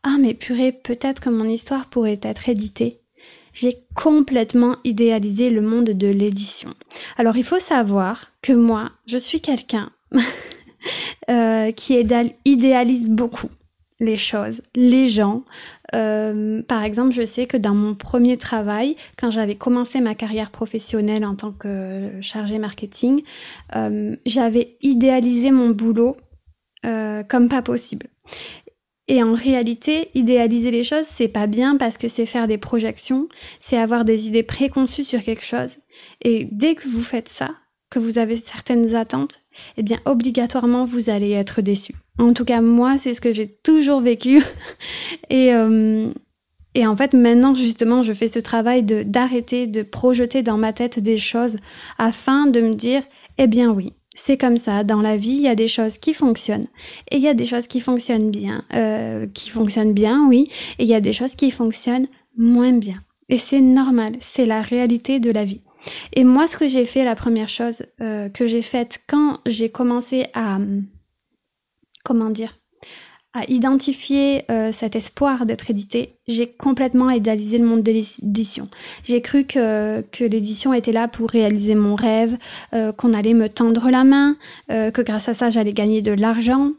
ah 0.07 0.17
mais 0.19 0.35
purée, 0.35 0.71
peut-être 0.71 1.19
que 1.19 1.31
mon 1.31 1.49
histoire 1.49 1.87
pourrait 1.87 2.19
être 2.21 2.47
éditée. 2.47 2.99
J'ai 3.53 3.79
complètement 3.95 4.75
idéalisé 4.83 5.49
le 5.49 5.61
monde 5.61 5.85
de 5.85 6.07
l'édition. 6.07 6.69
Alors 7.17 7.37
il 7.37 7.43
faut 7.43 7.57
savoir 7.57 8.27
que 8.43 8.53
moi, 8.53 8.91
je 9.07 9.17
suis 9.17 9.41
quelqu'un 9.41 9.89
euh, 11.29 11.71
qui 11.71 11.95
idéalise 12.45 13.09
beaucoup 13.09 13.49
les 13.99 14.17
choses, 14.17 14.61
les 14.75 15.07
gens. 15.07 15.43
Euh, 15.95 16.61
par 16.61 16.83
exemple, 16.83 17.11
je 17.11 17.25
sais 17.25 17.47
que 17.47 17.57
dans 17.57 17.73
mon 17.73 17.95
premier 17.95 18.37
travail, 18.37 18.97
quand 19.17 19.31
j'avais 19.31 19.55
commencé 19.55 20.01
ma 20.01 20.13
carrière 20.13 20.51
professionnelle 20.51 21.25
en 21.25 21.33
tant 21.33 21.51
que 21.51 22.11
chargée 22.21 22.59
marketing, 22.59 23.23
euh, 23.75 24.15
j'avais 24.27 24.77
idéalisé 24.83 25.49
mon 25.49 25.69
boulot 25.69 26.15
comme 27.27 27.49
pas 27.49 27.63
possible. 27.63 28.05
Et 29.07 29.21
en 29.21 29.35
réalité, 29.35 30.09
idéaliser 30.15 30.71
les 30.71 30.83
choses, 30.83 31.05
c'est 31.11 31.27
pas 31.27 31.45
bien 31.47 31.77
parce 31.77 31.97
que 31.97 32.07
c'est 32.07 32.25
faire 32.25 32.47
des 32.47 32.57
projections, 32.57 33.27
c'est 33.59 33.77
avoir 33.77 34.03
des 34.03 34.27
idées 34.27 34.43
préconçues 34.43 35.03
sur 35.03 35.23
quelque 35.23 35.43
chose. 35.45 35.77
Et 36.23 36.47
dès 36.51 36.73
que 36.75 36.87
vous 36.87 37.03
faites 37.03 37.29
ça, 37.29 37.51
que 37.91 37.99
vous 37.99 38.17
avez 38.17 38.35
certaines 38.35 38.95
attentes, 38.95 39.39
eh 39.77 39.83
bien, 39.83 39.99
obligatoirement, 40.05 40.85
vous 40.85 41.09
allez 41.09 41.31
être 41.31 41.61
déçu. 41.61 41.93
En 42.17 42.33
tout 42.33 42.45
cas, 42.45 42.61
moi, 42.61 42.97
c'est 42.97 43.13
ce 43.13 43.21
que 43.21 43.33
j'ai 43.33 43.47
toujours 43.47 44.01
vécu. 44.01 44.41
et, 45.29 45.53
euh, 45.53 46.11
et 46.73 46.87
en 46.87 46.95
fait, 46.95 47.13
maintenant, 47.13 47.53
justement, 47.53 48.01
je 48.01 48.11
fais 48.11 48.27
ce 48.27 48.39
travail 48.39 48.83
d'arrêter 48.83 49.67
de 49.67 49.83
projeter 49.83 50.41
dans 50.41 50.57
ma 50.57 50.73
tête 50.73 50.99
des 50.99 51.17
choses 51.17 51.57
afin 51.97 52.47
de 52.47 52.59
me 52.59 52.73
dire, 52.73 53.03
eh 53.37 53.47
bien 53.47 53.69
oui, 53.71 53.93
c'est 54.15 54.37
comme 54.37 54.57
ça, 54.57 54.83
dans 54.83 55.01
la 55.01 55.17
vie, 55.17 55.31
il 55.31 55.41
y 55.41 55.47
a 55.47 55.55
des 55.55 55.67
choses 55.67 55.97
qui 55.97 56.13
fonctionnent. 56.13 56.65
Et 57.11 57.17
il 57.17 57.21
y 57.21 57.27
a 57.27 57.33
des 57.33 57.45
choses 57.45 57.67
qui 57.67 57.81
fonctionnent 57.81 58.31
bien, 58.31 58.63
euh, 58.73 59.27
qui 59.33 59.49
fonctionnent 59.49 59.93
bien, 59.93 60.27
oui, 60.27 60.49
et 60.79 60.83
il 60.83 60.89
y 60.89 60.95
a 60.95 61.01
des 61.01 61.13
choses 61.13 61.35
qui 61.35 61.51
fonctionnent 61.51 62.07
moins 62.37 62.73
bien. 62.73 62.97
Et 63.29 63.37
c'est 63.37 63.61
normal, 63.61 64.15
c'est 64.21 64.45
la 64.45 64.61
réalité 64.61 65.19
de 65.19 65.31
la 65.31 65.43
vie. 65.43 65.61
Et 66.13 66.23
moi, 66.23 66.47
ce 66.47 66.57
que 66.57 66.67
j'ai 66.67 66.85
fait, 66.85 67.03
la 67.03 67.15
première 67.15 67.49
chose 67.49 67.83
euh, 68.01 68.29
que 68.29 68.47
j'ai 68.47 68.61
faite 68.61 69.01
quand 69.07 69.39
j'ai 69.45 69.69
commencé 69.69 70.27
à, 70.33 70.59
comment 72.03 72.29
dire, 72.29 72.57
à 73.35 73.43
identifier 73.49 74.43
euh, 74.49 74.71
cet 74.71 74.95
espoir 74.95 75.45
d'être 75.45 75.69
édité, 75.69 76.15
j'ai 76.25 76.47
complètement 76.47 77.09
idéalisé 77.09 77.57
le 77.57 77.65
monde 77.65 77.83
de 77.83 77.91
l'édition. 77.91 78.69
J'ai 79.03 79.21
cru 79.21 79.43
que, 79.43 80.01
que 80.13 80.23
l'édition 80.23 80.73
était 80.73 80.93
là 80.93 81.09
pour 81.09 81.29
réaliser 81.29 81.75
mon 81.75 81.95
rêve, 81.95 82.37
euh, 82.73 82.93
qu'on 82.93 83.11
allait 83.11 83.33
me 83.33 83.49
tendre 83.49 83.89
la 83.91 84.05
main, 84.05 84.37
euh, 84.71 84.89
que 84.89 85.01
grâce 85.01 85.27
à 85.27 85.33
ça 85.33 85.49
j'allais 85.49 85.73
gagner 85.73 86.01
de 86.01 86.13
l'argent, 86.13 86.71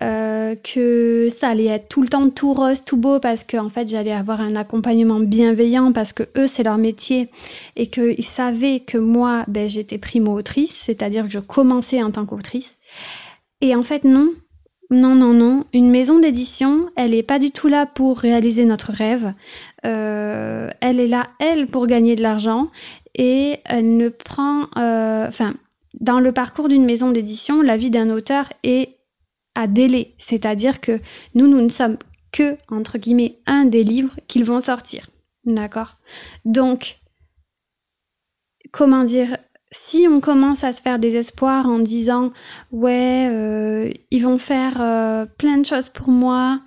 que 0.00 1.28
ça 1.30 1.50
allait 1.50 1.66
être 1.66 1.88
tout 1.88 2.02
le 2.02 2.08
temps 2.08 2.28
tout 2.28 2.52
rose, 2.52 2.82
tout 2.84 2.96
beau 2.96 3.20
parce 3.20 3.44
qu'en 3.44 3.66
en 3.66 3.68
fait 3.68 3.88
j'allais 3.88 4.12
avoir 4.12 4.40
un 4.40 4.56
accompagnement 4.56 5.20
bienveillant 5.20 5.92
parce 5.92 6.12
que 6.12 6.24
eux 6.36 6.48
c'est 6.48 6.64
leur 6.64 6.76
métier 6.76 7.28
et 7.76 7.86
qu'ils 7.86 8.24
savaient 8.24 8.80
que 8.80 8.98
moi 8.98 9.44
ben, 9.46 9.68
j'étais 9.68 9.98
primo-autrice, 9.98 10.74
c'est-à-dire 10.74 11.26
que 11.26 11.30
je 11.30 11.38
commençais 11.38 12.02
en 12.02 12.10
tant 12.10 12.26
qu'autrice. 12.26 12.74
Et 13.60 13.76
en 13.76 13.84
fait 13.84 14.02
non, 14.02 14.32
non, 14.92 15.14
non, 15.14 15.32
non. 15.32 15.64
Une 15.72 15.90
maison 15.90 16.18
d'édition, 16.18 16.90
elle 16.96 17.12
n'est 17.12 17.22
pas 17.22 17.38
du 17.38 17.50
tout 17.50 17.68
là 17.68 17.86
pour 17.86 18.18
réaliser 18.18 18.64
notre 18.64 18.92
rêve. 18.92 19.32
Euh, 19.84 20.70
elle 20.80 21.00
est 21.00 21.08
là, 21.08 21.28
elle, 21.38 21.66
pour 21.66 21.86
gagner 21.86 22.16
de 22.16 22.22
l'argent. 22.22 22.70
Et 23.14 23.58
elle 23.64 23.96
ne 23.96 24.08
prend... 24.08 24.68
Euh, 24.76 25.26
enfin, 25.26 25.54
dans 26.00 26.20
le 26.20 26.32
parcours 26.32 26.68
d'une 26.68 26.84
maison 26.84 27.10
d'édition, 27.10 27.62
la 27.62 27.76
vie 27.76 27.90
d'un 27.90 28.10
auteur 28.10 28.52
est 28.62 28.96
à 29.54 29.66
délai. 29.66 30.14
C'est-à-dire 30.18 30.80
que 30.80 31.00
nous, 31.34 31.46
nous 31.46 31.60
ne 31.60 31.68
sommes 31.68 31.98
que, 32.32 32.56
entre 32.68 32.98
guillemets, 32.98 33.38
un 33.46 33.64
des 33.66 33.84
livres 33.84 34.16
qu'ils 34.26 34.44
vont 34.44 34.60
sortir. 34.60 35.08
D'accord? 35.44 35.96
Donc, 36.44 36.98
comment 38.70 39.04
dire 39.04 39.36
si 39.72 40.06
on 40.08 40.20
commence 40.20 40.64
à 40.64 40.72
se 40.72 40.82
faire 40.82 40.98
des 40.98 41.16
espoirs 41.16 41.66
en 41.66 41.78
disant 41.78 42.32
ouais 42.70 43.28
euh, 43.30 43.90
ils 44.10 44.22
vont 44.22 44.38
faire 44.38 44.76
euh, 44.80 45.26
plein 45.38 45.58
de 45.58 45.66
choses 45.66 45.88
pour 45.88 46.08
moi 46.08 46.60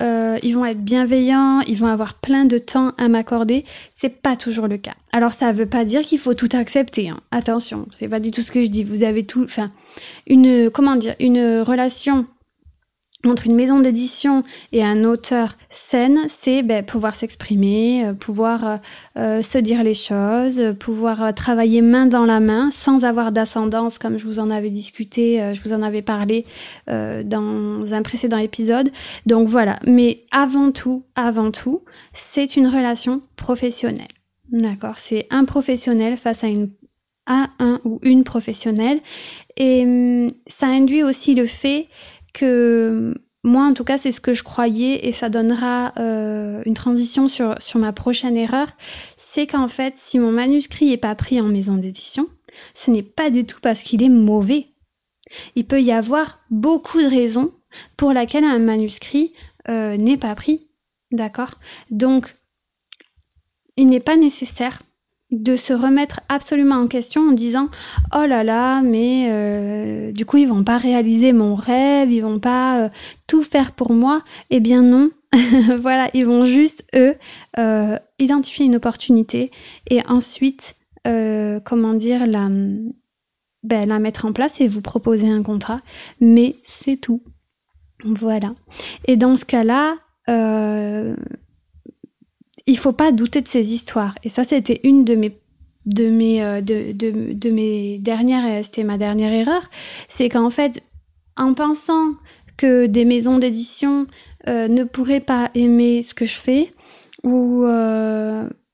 euh, 0.00 0.38
ils 0.42 0.54
vont 0.54 0.64
être 0.64 0.80
bienveillants 0.80 1.60
ils 1.60 1.76
vont 1.76 1.88
avoir 1.88 2.14
plein 2.14 2.44
de 2.44 2.58
temps 2.58 2.92
à 2.98 3.08
m'accorder 3.08 3.64
c'est 3.94 4.22
pas 4.22 4.36
toujours 4.36 4.68
le 4.68 4.78
cas 4.78 4.94
alors 5.12 5.32
ça 5.32 5.52
veut 5.52 5.66
pas 5.66 5.84
dire 5.84 6.02
qu'il 6.02 6.18
faut 6.18 6.34
tout 6.34 6.48
accepter 6.52 7.08
hein. 7.08 7.20
attention 7.32 7.86
c'est 7.92 8.08
pas 8.08 8.20
du 8.20 8.30
tout 8.30 8.42
ce 8.42 8.52
que 8.52 8.62
je 8.62 8.68
dis 8.68 8.84
vous 8.84 9.02
avez 9.02 9.24
tout 9.24 9.42
enfin 9.44 9.66
une 10.26 10.70
comment 10.70 10.96
dire 10.96 11.14
une 11.18 11.60
relation 11.60 12.26
entre 13.26 13.46
une 13.46 13.54
maison 13.54 13.80
d'édition 13.80 14.42
et 14.72 14.82
un 14.82 15.04
auteur 15.04 15.56
saine, 15.70 16.20
c'est 16.28 16.62
ben, 16.62 16.84
pouvoir 16.84 17.14
s'exprimer, 17.14 18.06
euh, 18.06 18.12
pouvoir 18.14 18.66
euh, 18.66 18.76
euh, 19.16 19.42
se 19.42 19.58
dire 19.58 19.84
les 19.84 19.94
choses, 19.94 20.60
pouvoir 20.80 21.34
travailler 21.34 21.82
main 21.82 22.06
dans 22.06 22.24
la 22.24 22.40
main 22.40 22.70
sans 22.70 23.04
avoir 23.04 23.32
d'ascendance, 23.32 23.98
comme 23.98 24.18
je 24.18 24.24
vous 24.24 24.38
en 24.38 24.50
avais 24.50 24.70
discuté, 24.70 25.52
je 25.54 25.62
vous 25.62 25.72
en 25.72 25.82
avais 25.82 26.02
parlé 26.02 26.46
dans 26.86 27.94
un 27.94 28.02
précédent 28.02 28.38
épisode. 28.38 28.90
Donc 29.26 29.48
voilà, 29.48 29.78
mais 29.86 30.24
avant 30.30 30.72
tout, 30.72 31.04
avant 31.14 31.50
tout, 31.50 31.82
c'est 32.12 32.56
une 32.56 32.66
relation 32.66 33.22
professionnelle. 33.36 34.08
D'accord 34.50 34.98
C'est 34.98 35.26
un 35.30 35.44
professionnel 35.44 36.16
face 36.16 36.44
à 36.44 36.48
une 36.48 36.70
à 37.26 37.48
un 37.60 37.80
ou 37.84 37.98
une 38.02 38.24
professionnelle. 38.24 39.00
Et 39.56 39.82
hum, 39.84 40.26
ça 40.46 40.66
induit 40.66 41.02
aussi 41.02 41.34
le 41.34 41.46
fait 41.46 41.88
que 42.32 43.14
moi, 43.44 43.64
en 43.64 43.74
tout 43.74 43.84
cas, 43.84 43.98
c'est 43.98 44.12
ce 44.12 44.20
que 44.20 44.34
je 44.34 44.44
croyais 44.44 45.06
et 45.06 45.12
ça 45.12 45.28
donnera 45.28 45.92
euh, 45.98 46.62
une 46.64 46.74
transition 46.74 47.26
sur, 47.26 47.56
ma 47.74 47.92
prochaine 47.92 48.36
erreur. 48.36 48.68
C'est 49.16 49.46
qu'en 49.46 49.68
fait, 49.68 49.94
si 49.96 50.18
mon 50.18 50.30
manuscrit 50.30 50.92
est 50.92 50.98
pas 50.98 51.14
pris 51.14 51.40
en 51.40 51.46
maison 51.46 51.74
d'édition, 51.74 52.28
ce 52.74 52.90
n'est 52.90 53.02
pas 53.02 53.30
du 53.30 53.44
tout 53.44 53.58
parce 53.60 53.82
qu'il 53.82 54.02
est 54.02 54.08
mauvais. 54.08 54.68
Il 55.56 55.66
peut 55.66 55.82
y 55.82 55.90
avoir 55.90 56.38
beaucoup 56.50 57.00
de 57.00 57.06
raisons 57.06 57.52
pour 57.96 58.12
lesquelles 58.12 58.44
un 58.44 58.58
manuscrit 58.58 59.32
euh, 59.68 59.96
n'est 59.96 60.18
pas 60.18 60.34
pris. 60.36 60.68
D'accord? 61.10 61.58
Donc, 61.90 62.36
il 63.76 63.88
n'est 63.88 64.00
pas 64.00 64.16
nécessaire 64.16 64.82
de 65.32 65.56
se 65.56 65.72
remettre 65.72 66.20
absolument 66.28 66.76
en 66.76 66.86
question 66.86 67.30
en 67.30 67.32
disant 67.32 67.68
oh 68.14 68.26
là 68.26 68.44
là 68.44 68.82
mais 68.82 69.28
euh, 69.30 70.12
du 70.12 70.26
coup 70.26 70.36
ils 70.36 70.48
vont 70.48 70.62
pas 70.62 70.76
réaliser 70.76 71.32
mon 71.32 71.54
rêve 71.54 72.12
ils 72.12 72.20
vont 72.20 72.38
pas 72.38 72.82
euh, 72.82 72.88
tout 73.26 73.42
faire 73.42 73.72
pour 73.72 73.92
moi 73.92 74.22
eh 74.50 74.60
bien 74.60 74.82
non. 74.82 75.10
Voilà 75.80 76.10
ils 76.12 76.26
vont 76.26 76.44
juste 76.44 76.84
eux 76.94 77.14
euh, 77.58 77.96
identifier 78.18 78.66
une 78.66 78.76
opportunité 78.76 79.50
et 79.90 80.06
ensuite 80.06 80.76
comment 81.64 81.94
dire 81.94 82.28
la 82.28 82.48
ben, 83.64 83.88
la 83.88 83.98
mettre 83.98 84.24
en 84.24 84.32
place 84.32 84.60
et 84.60 84.68
vous 84.68 84.82
proposer 84.82 85.28
un 85.28 85.42
contrat. 85.42 85.80
Mais 86.20 86.56
c'est 86.64 86.96
tout. 86.96 87.22
Voilà. 88.04 88.54
Et 89.06 89.16
dans 89.16 89.36
ce 89.36 89.44
cas 89.44 89.64
là 89.64 89.96
il 92.66 92.78
faut 92.78 92.92
pas 92.92 93.12
douter 93.12 93.40
de 93.40 93.48
ces 93.48 93.72
histoires. 93.72 94.14
Et 94.24 94.28
ça, 94.28 94.44
c'était 94.44 94.80
une 94.84 95.04
de 95.04 95.14
mes 95.14 95.38
de 95.86 96.10
mes 96.10 96.44
euh, 96.44 96.60
de, 96.60 96.92
de, 96.92 97.32
de, 97.32 97.50
mes 97.50 97.98
dernières 97.98 98.44
euh, 98.44 98.62
c'était 98.62 98.84
ma 98.84 98.98
dernière 98.98 99.32
erreur. 99.32 99.62
C'est 100.08 100.28
qu'en 100.28 100.50
fait 100.50 100.82
en 101.36 101.54
pensant 101.54 102.12
que 102.56 102.86
des 102.86 103.04
maisons 103.04 103.38
d'édition 103.38 104.06
euh, 104.48 104.68
ne 104.68 104.84
pourraient 104.84 105.20
pas 105.20 105.50
aimer 105.54 106.02
ce 106.02 106.14
que 106.14 106.24
je 106.24 106.34
fais 106.34 106.72
ou 107.24 107.64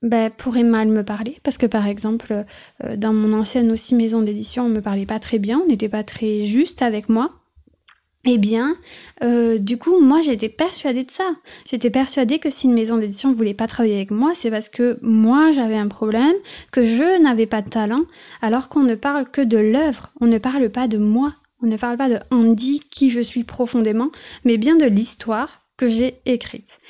ben, 0.01 0.31
pourraient 0.37 0.63
mal 0.63 0.89
me 0.89 1.03
parler. 1.03 1.39
Parce 1.43 1.59
que 1.59 1.67
par 1.67 1.87
exemple 1.87 2.45
dans 2.97 3.13
mon 3.13 3.39
ancienne 3.39 3.71
aussi 3.71 3.95
maison 3.95 4.23
d'édition 4.23 4.65
on 4.65 4.69
me 4.69 4.81
parlait 4.81 5.07
pas 5.07 5.19
très 5.19 5.39
bien 5.39 5.61
on 5.65 5.67
n'était 5.67 5.89
pas 5.89 6.03
très 6.05 6.45
juste 6.45 6.83
avec 6.83 7.09
moi 7.09 7.38
eh 8.25 8.37
bien, 8.37 8.77
euh, 9.23 9.59
du 9.59 9.79
coup, 9.79 10.01
moi 10.01 10.21
j'étais 10.21 10.49
persuadée 10.49 11.05
de 11.05 11.11
ça. 11.11 11.31
J'étais 11.71 11.91
persuadée 11.91 12.39
que 12.39 12.51
si 12.51 12.67
une 12.67 12.75
maison 12.75 12.97
d'édition 12.97 13.31
ne 13.31 13.35
voulait 13.35 13.55
pas 13.55 13.69
travailler 13.69 13.97
avec 13.97 14.11
moi, 14.11 14.33
c'est 14.35 14.51
parce 14.51 14.69
que 14.69 14.99
moi 15.03 15.53
j'avais 15.53 15.77
un 15.77 15.87
problème, 15.87 16.35
que 16.73 16.85
je 16.85 17.23
n'avais 17.23 17.47
pas 17.47 17.63
de 17.63 17.71
talent, 17.71 18.03
alors 18.43 18.69
qu'on 18.69 18.83
ne 18.83 18.97
parle 18.97 19.31
que 19.31 19.41
de 19.41 19.57
l'œuvre, 19.57 20.11
on 20.21 20.27
ne 20.27 20.39
parle 20.39 20.69
pas 20.69 20.89
de 20.89 20.99
moi, 20.99 21.35
on 21.63 21.67
ne 21.67 21.77
parle 21.77 21.97
pas 21.97 22.09
de 22.09 22.19
Andy, 22.31 22.81
qui 22.91 23.11
je 23.11 23.21
suis 23.21 23.45
profondément, 23.45 24.11
mais 24.45 24.59
bien 24.59 24.77
de 24.77 24.87
l'histoire 24.87 25.63
que 25.77 25.89
j'ai 25.89 26.21
écrite. 26.27 26.81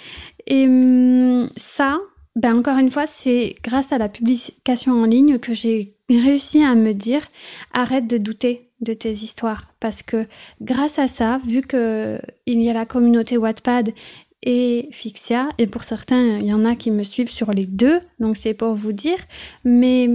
Et 0.46 0.66
hum, 0.66 1.50
ça, 1.56 2.00
ben 2.38 2.56
encore 2.56 2.78
une 2.78 2.90
fois, 2.90 3.06
c'est 3.08 3.56
grâce 3.64 3.90
à 3.90 3.98
la 3.98 4.08
publication 4.08 4.92
en 4.92 5.06
ligne 5.06 5.40
que 5.40 5.54
j'ai 5.54 5.96
réussi 6.08 6.62
à 6.62 6.76
me 6.76 6.92
dire 6.92 7.26
arrête 7.72 8.06
de 8.06 8.16
douter 8.16 8.70
de 8.80 8.94
tes 8.94 9.10
histoires. 9.10 9.66
Parce 9.80 10.02
que 10.04 10.24
grâce 10.62 11.00
à 11.00 11.08
ça, 11.08 11.40
vu 11.44 11.62
que 11.62 12.20
il 12.46 12.62
y 12.62 12.70
a 12.70 12.72
la 12.72 12.86
communauté 12.86 13.36
Wattpad 13.36 13.92
et 14.44 14.88
Fixia 14.92 15.48
et 15.58 15.66
pour 15.66 15.82
certains, 15.82 16.38
il 16.38 16.46
y 16.46 16.52
en 16.52 16.64
a 16.64 16.76
qui 16.76 16.92
me 16.92 17.02
suivent 17.02 17.28
sur 17.30 17.50
les 17.50 17.66
deux, 17.66 18.00
donc 18.20 18.36
c'est 18.36 18.54
pour 18.54 18.72
vous 18.72 18.92
dire, 18.92 19.18
mais 19.64 20.08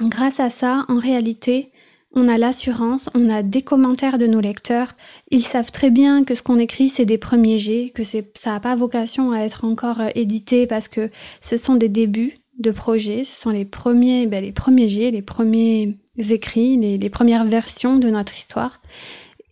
grâce 0.00 0.40
à 0.40 0.50
ça, 0.50 0.84
en 0.88 0.98
réalité, 0.98 1.70
on 2.14 2.28
a 2.28 2.38
l'assurance, 2.38 3.08
on 3.14 3.30
a 3.30 3.42
des 3.42 3.62
commentaires 3.62 4.18
de 4.18 4.26
nos 4.26 4.40
lecteurs, 4.40 4.94
ils 5.30 5.44
savent 5.44 5.72
très 5.72 5.90
bien 5.90 6.24
que 6.24 6.34
ce 6.34 6.42
qu'on 6.42 6.58
écrit 6.58 6.88
c'est 6.88 7.04
des 7.04 7.18
premiers 7.18 7.58
jets, 7.58 7.90
que 7.94 8.04
ça 8.04 8.20
n'a 8.46 8.60
pas 8.60 8.76
vocation 8.76 9.32
à 9.32 9.40
être 9.40 9.64
encore 9.64 10.00
euh, 10.00 10.10
édité 10.14 10.66
parce 10.66 10.88
que 10.88 11.10
ce 11.40 11.56
sont 11.56 11.74
des 11.74 11.88
débuts 11.88 12.38
de 12.58 12.70
projets, 12.70 13.24
ce 13.24 13.40
sont 13.40 13.50
les 13.50 13.64
premiers, 13.64 14.26
ben, 14.26 14.42
les 14.44 14.52
premiers 14.52 14.88
jets, 14.88 15.10
les 15.10 15.22
premiers 15.22 15.96
écrits, 16.18 16.76
les, 16.76 17.10
premières 17.10 17.44
versions 17.44 17.96
de 17.96 18.10
notre 18.10 18.36
histoire. 18.36 18.80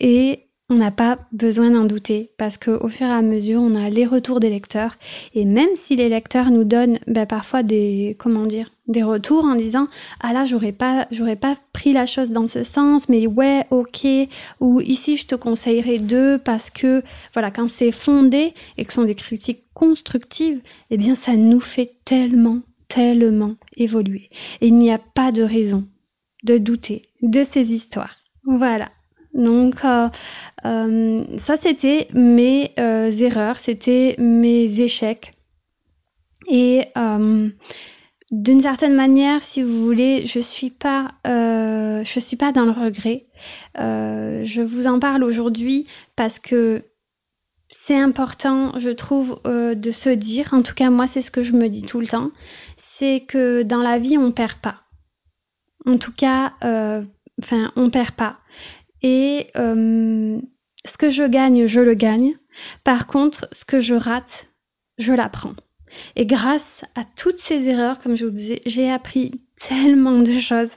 Et 0.00 0.50
on 0.71 0.77
n'a 0.77 0.91
pas 0.93 1.19
besoin 1.33 1.73
d'en 1.73 1.85
douter 1.85 2.31
parce 2.39 2.57
qu'au 2.57 2.89
fur 2.89 3.07
et 3.07 3.11
à 3.11 3.23
mesure, 3.23 3.61
on 3.61 3.75
a 3.75 3.91
les 3.91 4.07
retours 4.07 4.41
des 4.41 4.49
lecteurs. 4.49 4.97
Et 5.35 5.45
même 5.45 5.69
si 5.75 5.97
les 5.97 6.09
lecteurs 6.09 6.50
nous 6.50 6.65
donnent 6.65 6.99
ben, 7.07 7.27
parfois 7.27 7.62
des, 7.62 8.17
comment 8.19 8.47
dire, 8.47 8.71
des 8.87 9.03
retours 9.03 9.45
en 9.45 9.55
disant 9.55 9.89
ah 10.21 10.33
là 10.33 10.45
j'aurais 10.45 10.73
pas 10.73 11.07
j'aurais 11.12 11.37
pas 11.37 11.55
pris 11.73 11.93
la 11.93 12.07
chose 12.07 12.31
dans 12.31 12.49
ce 12.49 12.65
sens 12.65 13.09
mais 13.09 13.29
ouais 13.29 13.65
ok 13.71 14.05
ou 14.59 14.81
ici 14.81 15.17
je 15.17 15.27
te 15.27 15.37
conseillerais 15.37 15.99
deux 15.99 16.39
parce 16.39 16.71
que 16.71 17.05
voilà 17.33 17.53
quand 17.53 17.69
c'est 17.69 17.93
fondé 17.93 18.53
et 18.79 18.85
que 18.85 18.93
ce 18.93 18.97
sont 19.00 19.07
des 19.07 19.15
critiques 19.15 19.62
constructives 19.75 20.61
eh 20.91 20.97
bien 20.97 21.15
ça 21.15 21.37
nous 21.37 21.61
fait 21.61 21.93
tellement 22.05 22.62
tellement 22.89 23.55
évoluer 23.77 24.29
et 24.61 24.67
il 24.67 24.75
n'y 24.75 24.91
a 24.91 24.99
pas 24.99 25.31
de 25.31 25.45
raison 25.45 25.87
de 26.43 26.59
douter 26.59 27.09
de 27.23 27.45
ces 27.45 27.73
histoires. 27.73 28.17
D'une 28.47 28.59
Donc 29.34 29.84
euh, 29.84 30.08
euh, 30.64 31.25
ça 31.37 31.56
c'était 31.56 32.08
mes 32.12 32.72
euh, 32.78 33.10
erreurs, 33.10 33.58
c'était 33.58 34.16
mes 34.18 34.80
échecs. 34.80 35.34
Et 36.52 36.82
d'une 38.32 38.60
certaine 38.60 38.94
manière, 38.96 39.44
si 39.44 39.62
vous 39.62 39.84
voulez, 39.84 40.26
je 40.26 40.40
suis 40.40 40.71
pas, 40.71 41.12
je 41.25 42.19
suis 42.19 42.36
pas 42.36 42.50
dans 42.50 42.64
le 42.64 42.73
regret. 42.73 43.26
je 43.76 44.60
vous 44.60 44.88
en 44.88 44.99
parle 44.99 45.23
aujourd'hui 45.23 45.86
parce 46.16 46.40
que 46.40 46.82
c'est 47.69 47.97
important, 47.97 48.76
je 48.80 48.90
trouve, 48.90 49.40
de 49.45 49.90
se 49.93 50.10
dire. 50.10 50.49
En 50.52 50.62
tout 50.62 50.75
cas, 50.75 50.90
moi, 50.90 51.06
c'est 51.06 51.23
ce 51.23 51.30
que 51.30 51.45
je 51.45 51.52
me 51.52 51.69
dis 51.69 51.86
tout 51.86 52.00
le 52.00 52.08
temps. 52.08 52.32
C'est 52.76 53.23
que 53.28 53.62
dans 53.62 53.80
la 53.80 54.00
vie, 54.00 54.19
on 54.19 54.32
perd 54.32 54.54
pas. 54.54 54.80
En 55.86 55.99
tout 55.99 56.12
cas, 56.12 56.52
euh, 56.64 57.02
enfin, 57.43 57.73
on 57.76 57.90
perd 57.90 58.12
pas. 58.12 58.40
Et 59.02 59.49
euh, 59.56 60.39
ce 60.84 60.97
que 60.97 61.10
je 61.10 61.25
gagne, 61.25 61.67
je 61.67 61.80
le 61.80 61.95
gagne. 61.95 62.34
Par 62.84 63.06
contre, 63.06 63.49
ce 63.52 63.65
que 63.65 63.80
je 63.80 63.95
rate, 63.95 64.49
je 64.99 65.13
l'apprends. 65.13 65.54
Et 66.17 66.26
grâce 66.26 66.84
à 66.95 67.04
toutes 67.17 67.39
ces 67.39 67.67
erreurs, 67.67 67.99
comme 67.99 68.17
je 68.17 68.25
vous 68.25 68.30
disais, 68.30 68.63
j'ai 68.67 68.91
appris 68.91 69.41
tellement 69.69 70.21
de 70.21 70.32
choses. 70.32 70.73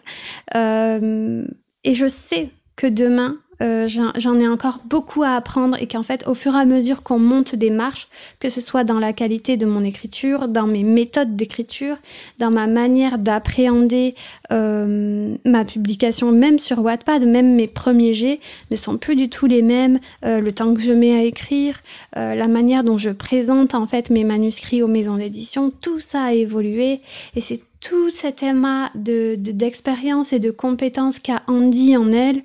Euh, 0.56 1.46
et 1.84 1.94
je 1.94 2.08
sais 2.08 2.50
que 2.76 2.88
demain, 2.88 3.40
euh, 3.62 3.88
j'en 3.88 4.40
ai 4.40 4.48
encore 4.48 4.80
beaucoup 4.86 5.24
à 5.24 5.36
apprendre 5.36 5.78
et 5.80 5.88
qu'en 5.88 6.04
fait, 6.04 6.28
au 6.28 6.34
fur 6.34 6.56
et 6.56 6.60
à 6.60 6.66
mesure 6.66 7.04
qu'on 7.04 7.20
monte 7.20 7.56
des 7.56 7.70
marches, 7.70 8.08
que 8.40 8.50
ce 8.50 8.62
soit 8.62 8.84
dans 8.84 9.00
la 9.00 9.14
qualité 9.14 9.58
de 9.58 9.66
mon 9.66 9.84
écriture, 9.84 10.48
dans 10.48 10.68
mes 10.68 10.84
méthodes 10.84 11.36
d'écriture, 11.36 11.98
dans 12.40 12.52
ma 12.52 12.68
manière 12.68 13.18
d'appréhender 13.18 14.16
euh, 14.52 15.36
ma 15.46 15.66
publication, 15.66 16.32
même 16.32 16.60
sur 16.60 16.80
Wattpad, 16.80 17.26
même 17.26 17.56
mes 17.56 17.68
premiers 17.68 18.14
jets 18.14 18.40
ne 18.72 18.76
sont 18.76 18.98
plus 18.98 19.16
du 19.16 19.30
tout 19.30 19.46
les 19.46 19.62
mêmes. 19.62 20.00
Euh, 20.26 20.40
le 20.40 20.52
temps 20.52 20.74
que 20.74 20.82
je 20.82 20.92
mets 20.92 21.16
à 21.16 21.24
écrire, 21.24 21.80
la 22.16 22.48
manière 22.48 22.84
dont 22.84 22.98
je 22.98 23.10
présente 23.10 23.74
en 23.76 23.88
fait 23.88 24.10
mes 24.10 24.24
manuscrits 24.24 24.82
aux 24.82 24.88
maisons 24.88 25.18
d'édition, 25.18 25.72
tout 25.82 26.00
ça 26.00 26.24
a 26.24 26.34
évolué 26.34 27.02
et 27.36 27.42
c'est 27.42 27.62
tout 27.84 28.10
cet 28.10 28.44
amas 28.44 28.90
d'expérience 28.96 30.32
de, 30.32 30.38
et 30.38 30.40
de 30.40 30.52
compétences 30.52 31.20
qu'a 31.20 31.44
Andy 31.48 31.98
en 31.98 32.12
elle 32.12 32.42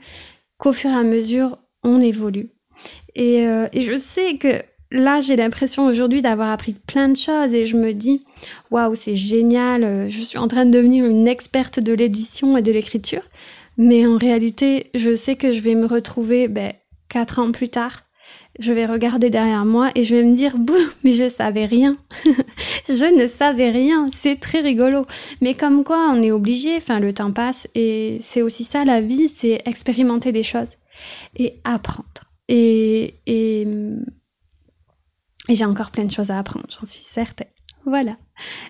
qu'au 0.58 0.72
fur 0.72 0.90
et 0.90 0.94
à 0.94 1.04
mesure, 1.04 1.58
on 1.82 2.00
évolue. 2.00 2.50
Euh, 3.16 3.68
et, 3.72 3.80
je 3.80 3.96
sais 3.96 4.36
que 4.36 4.62
là, 4.90 5.20
j'ai 5.20 5.36
l'impression 5.36 5.86
aujourd'hui 5.86 6.22
d'avoir 6.22 6.50
appris 6.50 6.74
plein 6.74 7.08
de 7.08 7.16
choses 7.16 7.52
et 7.52 7.66
je 7.66 7.76
me 7.76 7.92
dis, 7.92 8.24
waouh, 8.70 8.94
c'est 8.94 9.14
génial, 9.14 9.84
euh, 9.84 10.08
je 10.08 10.20
suis 10.20 10.38
en 10.38 10.48
train 10.48 10.66
de 10.66 10.70
devenir 10.70 11.04
une 11.04 11.26
experte 11.26 11.80
de 11.80 11.92
l'édition 11.92 12.56
et 12.56 12.62
de 12.62 12.72
l'écriture. 12.72 13.22
Mais 13.76 14.06
en 14.06 14.16
réalité, 14.16 14.90
je 14.94 15.14
sais 15.14 15.36
que 15.36 15.52
je 15.52 15.60
vais 15.60 15.74
me 15.74 15.86
retrouver 15.86 16.48
ben, 16.48 16.72
quatre 17.08 17.38
ans 17.38 17.52
plus 17.52 17.68
tard. 17.68 18.02
Je 18.58 18.72
vais 18.72 18.86
regarder 18.86 19.30
derrière 19.30 19.64
moi 19.64 19.90
et 19.94 20.02
je 20.02 20.16
vais 20.16 20.24
me 20.24 20.34
dire, 20.34 20.58
bouh, 20.58 20.74
mais 21.04 21.12
je 21.12 21.28
savais 21.28 21.64
rien. 21.64 21.96
je 22.88 23.20
ne 23.20 23.26
savais 23.26 23.70
rien. 23.70 24.08
C'est 24.12 24.40
très 24.40 24.60
rigolo. 24.60 25.06
Mais 25.40 25.54
comme 25.54 25.84
quoi, 25.84 26.10
on 26.12 26.22
est 26.22 26.32
obligé, 26.32 26.76
enfin, 26.76 26.98
le 26.98 27.12
temps 27.12 27.32
passe 27.32 27.68
et 27.74 28.18
c'est 28.22 28.42
aussi 28.42 28.64
ça 28.64 28.84
la 28.84 29.00
vie, 29.00 29.28
c'est 29.28 29.62
expérimenter 29.64 30.32
des 30.32 30.42
choses 30.42 30.74
et 31.36 31.60
apprendre. 31.64 32.08
Et, 32.48 33.14
j'ai 35.48 35.64
encore 35.64 35.90
plein 35.90 36.04
de 36.04 36.10
choses 36.10 36.30
à 36.30 36.38
apprendre, 36.38 36.66
j'en 36.68 36.86
suis 36.86 37.00
certaine. 37.00 37.48
Voilà. 37.86 38.16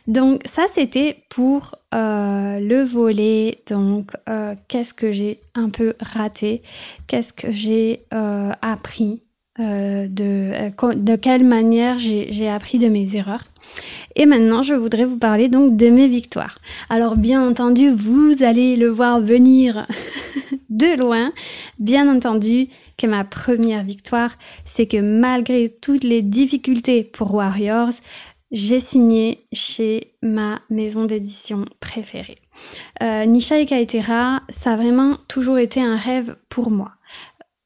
Donc 0.06 0.42
ça 0.44 0.66
c'était 0.72 1.24
pour 1.28 1.74
euh, 1.92 2.60
le 2.60 2.82
volet. 2.82 3.62
Donc 3.68 4.12
euh, 4.28 4.54
qu'est-ce 4.68 4.94
que 4.94 5.10
j'ai 5.10 5.40
un 5.56 5.70
peu 5.70 5.94
raté, 6.00 6.62
qu'est-ce 7.08 7.32
que 7.32 7.50
j'ai 7.50 8.06
euh, 8.14 8.52
appris, 8.62 9.22
de, 9.58 10.94
de 10.94 11.16
quelle 11.16 11.44
manière 11.44 11.98
j'ai 11.98 12.48
appris 12.48 12.78
de 12.78 12.88
mes 12.88 13.16
erreurs. 13.16 13.44
Et 14.16 14.26
maintenant, 14.26 14.62
je 14.62 14.74
voudrais 14.74 15.04
vous 15.04 15.18
parler 15.18 15.48
donc 15.48 15.76
de 15.76 15.90
mes 15.90 16.08
victoires. 16.08 16.58
Alors 16.88 17.16
bien 17.16 17.46
entendu, 17.46 17.90
vous 17.90 18.42
allez 18.42 18.76
le 18.76 18.88
voir 18.88 19.20
venir 19.20 19.86
de 20.70 20.98
loin. 20.98 21.32
Bien 21.78 22.12
entendu 22.12 22.68
que 22.96 23.06
ma 23.06 23.24
première 23.24 23.84
victoire, 23.84 24.32
c'est 24.64 24.86
que 24.86 25.00
malgré 25.00 25.68
toutes 25.68 26.04
les 26.04 26.22
difficultés 26.22 27.04
pour 27.04 27.32
Warriors, 27.34 27.92
j'ai 28.50 28.80
signé 28.80 29.44
chez 29.52 30.14
ma 30.22 30.60
maison 30.70 31.04
d'édition 31.04 31.64
préférée. 31.80 32.38
Euh, 33.02 33.24
Nisha 33.26 33.60
et 33.60 33.66
Kaitera, 33.66 34.42
ça 34.48 34.72
a 34.72 34.76
vraiment 34.76 35.16
toujours 35.28 35.58
été 35.58 35.80
un 35.80 35.96
rêve 35.96 36.36
pour 36.48 36.70
moi. 36.70 36.92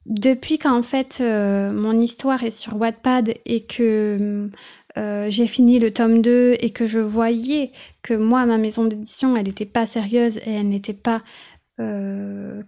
Depuis 0.05 0.57
qu'en 0.57 0.81
fait 0.81 1.19
euh, 1.21 1.71
mon 1.71 1.99
histoire 1.99 2.43
est 2.43 2.51
sur 2.51 2.75
Wattpad 2.75 3.35
et 3.45 3.63
que 3.65 4.49
j'ai 4.95 5.47
fini 5.47 5.79
le 5.79 5.91
tome 5.91 6.21
2 6.21 6.57
et 6.59 6.69
que 6.69 6.85
je 6.85 6.99
voyais 6.99 7.71
que 8.01 8.13
moi, 8.13 8.45
ma 8.45 8.57
maison 8.57 8.85
d'édition, 8.85 9.35
elle 9.35 9.45
n'était 9.45 9.65
pas 9.65 9.85
sérieuse 9.85 10.37
et 10.37 10.51
elle 10.51 10.69
n'était 10.69 10.93
pas 10.93 11.23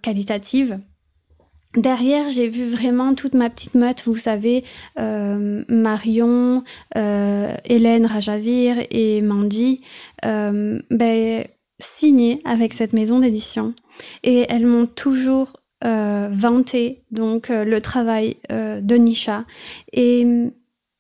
qualitative, 0.02 0.80
Derrière, 1.76 2.30
j'ai 2.30 2.48
vu 2.48 2.64
vraiment 2.64 3.16
toute 3.16 3.34
ma 3.34 3.50
petite 3.50 3.76
meute, 3.76 4.04
vous 4.06 4.16
savez, 4.16 4.64
euh, 4.98 5.64
Marion, 5.68 6.64
euh, 6.96 7.56
Hélène 7.66 8.06
Rajavir 8.06 8.78
et 8.92 9.22
Mandy, 9.22 9.82
euh, 10.24 10.80
ben, 10.90 11.46
signer 11.80 12.42
avec 12.46 12.74
cette 12.74 12.94
maison 12.94 13.20
d'édition. 13.20 13.74
Et 14.24 14.46
elles 14.50 14.66
m'ont 14.66 14.88
toujours 14.88 15.58
vanté 15.86 17.02
donc 17.12 17.50
le 17.50 17.80
travail 17.80 18.38
de 18.50 18.96
Nisha. 18.96 19.46
Et, 19.94 20.26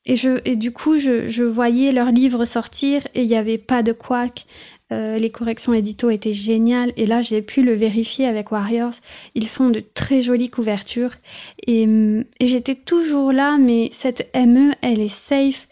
et, 0.06 0.16
je, 0.16 0.40
et 0.46 0.56
du 0.56 0.72
coup, 0.72 0.98
je, 0.98 1.30
je 1.30 1.44
voyais 1.44 1.92
leurs 1.92 2.12
livres 2.12 2.46
sortir 2.46 3.08
et 3.16 3.24
il 3.24 3.28
n'y 3.28 3.36
avait 3.36 3.58
pas 3.58 3.84
de 3.84 3.92
couac. 3.92 4.46
Euh, 4.92 5.18
les 5.18 5.32
corrections 5.32 5.74
édito 5.74 6.12
étaient 6.12 6.32
géniales 6.32 6.94
et 6.96 7.08
là 7.08 7.24
j'ai 7.24 7.42
pu 7.42 7.64
le 7.64 7.74
vérifier 7.74 8.28
avec 8.28 8.52
Warriors. 8.52 8.94
Ils 9.34 9.48
font 9.48 9.70
de 9.70 9.80
très 9.80 10.22
jolies 10.22 10.52
couvertures 10.52 11.16
et, 11.66 11.88
et 12.40 12.48
j'étais 12.48 12.76
toujours 12.76 13.32
là, 13.32 13.58
mais 13.58 13.90
cette 13.94 14.30
ME 14.36 14.74
elle 14.84 15.00
est 15.00 15.08
safe 15.08 15.68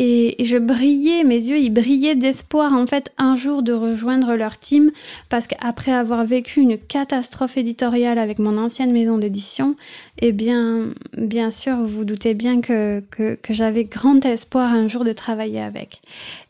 et, 0.00 0.44
je 0.44 0.56
brillais, 0.56 1.24
mes 1.24 1.48
yeux 1.48 1.58
ils 1.58 1.70
brillaient 1.70 2.14
d'espoir 2.14 2.72
en 2.72 2.86
fait 2.86 3.12
un 3.18 3.34
jour 3.34 3.62
de 3.62 3.72
rejoindre 3.72 4.36
leur 4.36 4.56
team 4.56 4.92
parce 5.28 5.48
qu'après 5.48 5.90
avoir 5.90 6.24
vécu 6.24 6.60
une 6.60 6.78
catastrophe 6.78 7.56
éditoriale 7.56 8.18
avec 8.18 8.38
mon 8.38 8.58
ancienne 8.58 8.92
maison 8.92 9.18
d'édition, 9.18 9.74
eh 10.20 10.30
bien 10.30 10.94
bien 11.16 11.50
sûr 11.50 11.76
vous 11.78 11.88
vous 11.88 12.04
doutez 12.04 12.34
bien 12.34 12.60
que, 12.60 13.02
que, 13.10 13.36
j'avais 13.50 13.84
grand 13.84 14.24
espoir 14.24 14.72
un 14.72 14.86
jour 14.86 15.04
de 15.04 15.12
travailler 15.12 15.60
avec. 15.60 16.00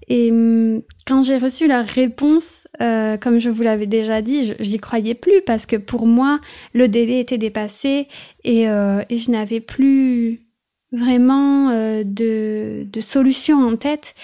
Et 0.08 0.30
hum, 0.30 0.82
quand 1.06 1.22
j'ai 1.22 1.38
reçu 1.38 1.66
la 1.66 1.80
réponse, 1.80 2.68
euh, 2.82 3.16
comme 3.16 3.38
je 3.38 3.48
vous 3.48 3.62
l'avais 3.62 3.86
déjà 3.86 4.20
dit, 4.20 4.52
j'y 4.60 4.78
croyais 4.78 5.14
plus 5.14 5.40
parce 5.46 5.64
que 5.64 5.76
pour 5.76 6.06
moi, 6.06 6.38
le 6.74 6.86
délai 6.86 7.20
était 7.20 7.38
dépassé 7.38 8.08
et, 8.44 8.68
euh, 8.68 9.02
et 9.08 9.16
je 9.16 9.30
n'avais 9.30 9.60
plus 9.60 10.42
vraiment 10.92 11.70
euh, 11.70 12.02
de, 12.04 12.84
de, 12.90 13.00
solution 13.00 13.66
en 13.66 13.76
tête. 13.76 14.14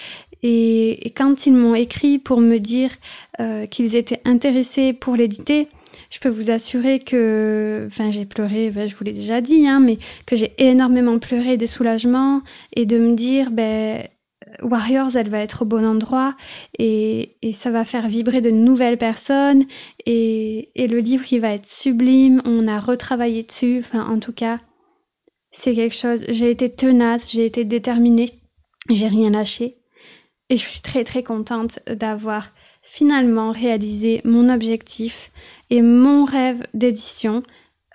Et, 0.43 1.07
et 1.07 1.09
quand 1.11 1.45
ils 1.45 1.53
m'ont 1.53 1.75
écrit 1.75 2.19
pour 2.19 2.41
me 2.41 2.57
dire 2.57 2.91
euh, 3.39 3.65
qu'ils 3.65 3.95
étaient 3.95 4.21
intéressés 4.25 4.93
pour 4.93 5.15
l'éditer, 5.15 5.67
je 6.09 6.19
peux 6.19 6.29
vous 6.29 6.51
assurer 6.51 6.99
que, 6.99 7.87
enfin, 7.87 8.11
j'ai 8.11 8.25
pleuré, 8.25 8.69
ben, 8.69 8.87
je 8.87 8.95
vous 8.95 9.03
l'ai 9.03 9.11
déjà 9.11 9.41
dit, 9.41 9.67
hein, 9.67 9.79
mais 9.79 9.97
que 10.25 10.35
j'ai 10.35 10.53
énormément 10.57 11.19
pleuré 11.19 11.57
de 11.57 11.65
soulagement 11.65 12.41
et 12.75 12.85
de 12.85 12.97
me 12.97 13.15
dire, 13.15 13.51
ben, 13.51 14.07
Warriors, 14.61 15.15
elle 15.15 15.29
va 15.29 15.39
être 15.39 15.63
au 15.63 15.65
bon 15.65 15.85
endroit 15.85 16.35
et, 16.79 17.31
ça 17.53 17.71
va 17.71 17.85
faire 17.85 18.07
vibrer 18.07 18.41
de 18.41 18.51
nouvelles 18.51 18.97
personnes 18.97 19.65
et, 20.05 20.69
le 20.75 20.99
livre 20.99 21.25
il 21.31 21.41
va 21.41 21.53
être 21.53 21.69
sublime, 21.69 22.41
on 22.45 22.67
a 22.67 22.79
retravaillé 22.79 23.43
dessus, 23.43 23.79
enfin 23.79 24.07
en 24.07 24.19
tout 24.19 24.31
cas 24.31 24.59
c'est 25.57 25.73
quelque 25.73 25.95
chose, 25.95 26.25
j'ai 26.29 26.51
été 26.51 26.69
tenace, 26.69 27.31
j'ai 27.31 27.45
été 27.45 27.63
déterminée, 27.63 28.29
j'ai 28.89 29.07
rien 29.07 29.29
lâché 29.29 29.77
et 30.49 30.57
je 30.57 30.61
suis 30.61 30.81
très 30.81 31.03
très 31.03 31.23
contente 31.23 31.79
d'avoir 31.87 32.51
finalement 32.83 33.51
réalisé 33.51 34.21
mon 34.25 34.53
objectif 34.53 35.31
et 35.69 35.81
mon 35.81 36.25
rêve 36.25 36.67
d'édition. 36.73 37.41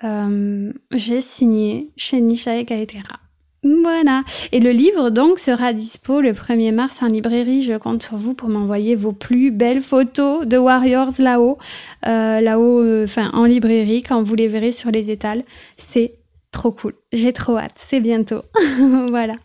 Euh, 0.02 0.72
j'ai 0.92 1.20
signé 1.20 1.90
chez 1.96 2.20
Nisha 2.20 2.56
et 2.56 2.64
Kaetera. 2.64 3.20
Voilà. 3.62 4.22
Et 4.52 4.60
le 4.60 4.70
livre, 4.70 5.10
donc, 5.10 5.38
sera 5.38 5.74
dispo 5.74 6.22
le 6.22 6.32
1er 6.32 6.72
mars 6.72 7.02
en 7.02 7.08
librairie. 7.08 7.62
Je 7.62 7.74
compte 7.74 8.02
sur 8.02 8.16
vous 8.16 8.34
pour 8.34 8.48
m'envoyer 8.48 8.96
vos 8.96 9.12
plus 9.12 9.50
belles 9.50 9.82
photos 9.82 10.46
de 10.46 10.56
Warriors 10.56 11.12
là-haut, 11.18 11.58
euh, 12.06 12.40
là-haut, 12.40 12.80
euh, 12.80 13.04
enfin, 13.04 13.30
en 13.34 13.44
librairie, 13.44 14.02
quand 14.02 14.22
vous 14.22 14.34
les 14.34 14.48
verrez 14.48 14.72
sur 14.72 14.90
les 14.90 15.10
étals. 15.10 15.44
C'est 15.76 16.14
trop 16.50 16.72
cool. 16.72 16.94
J'ai 17.12 17.32
trop 17.32 17.56
hâte. 17.56 17.76
C'est 17.76 18.00
bientôt. 18.00 18.42
voilà. 19.08 19.36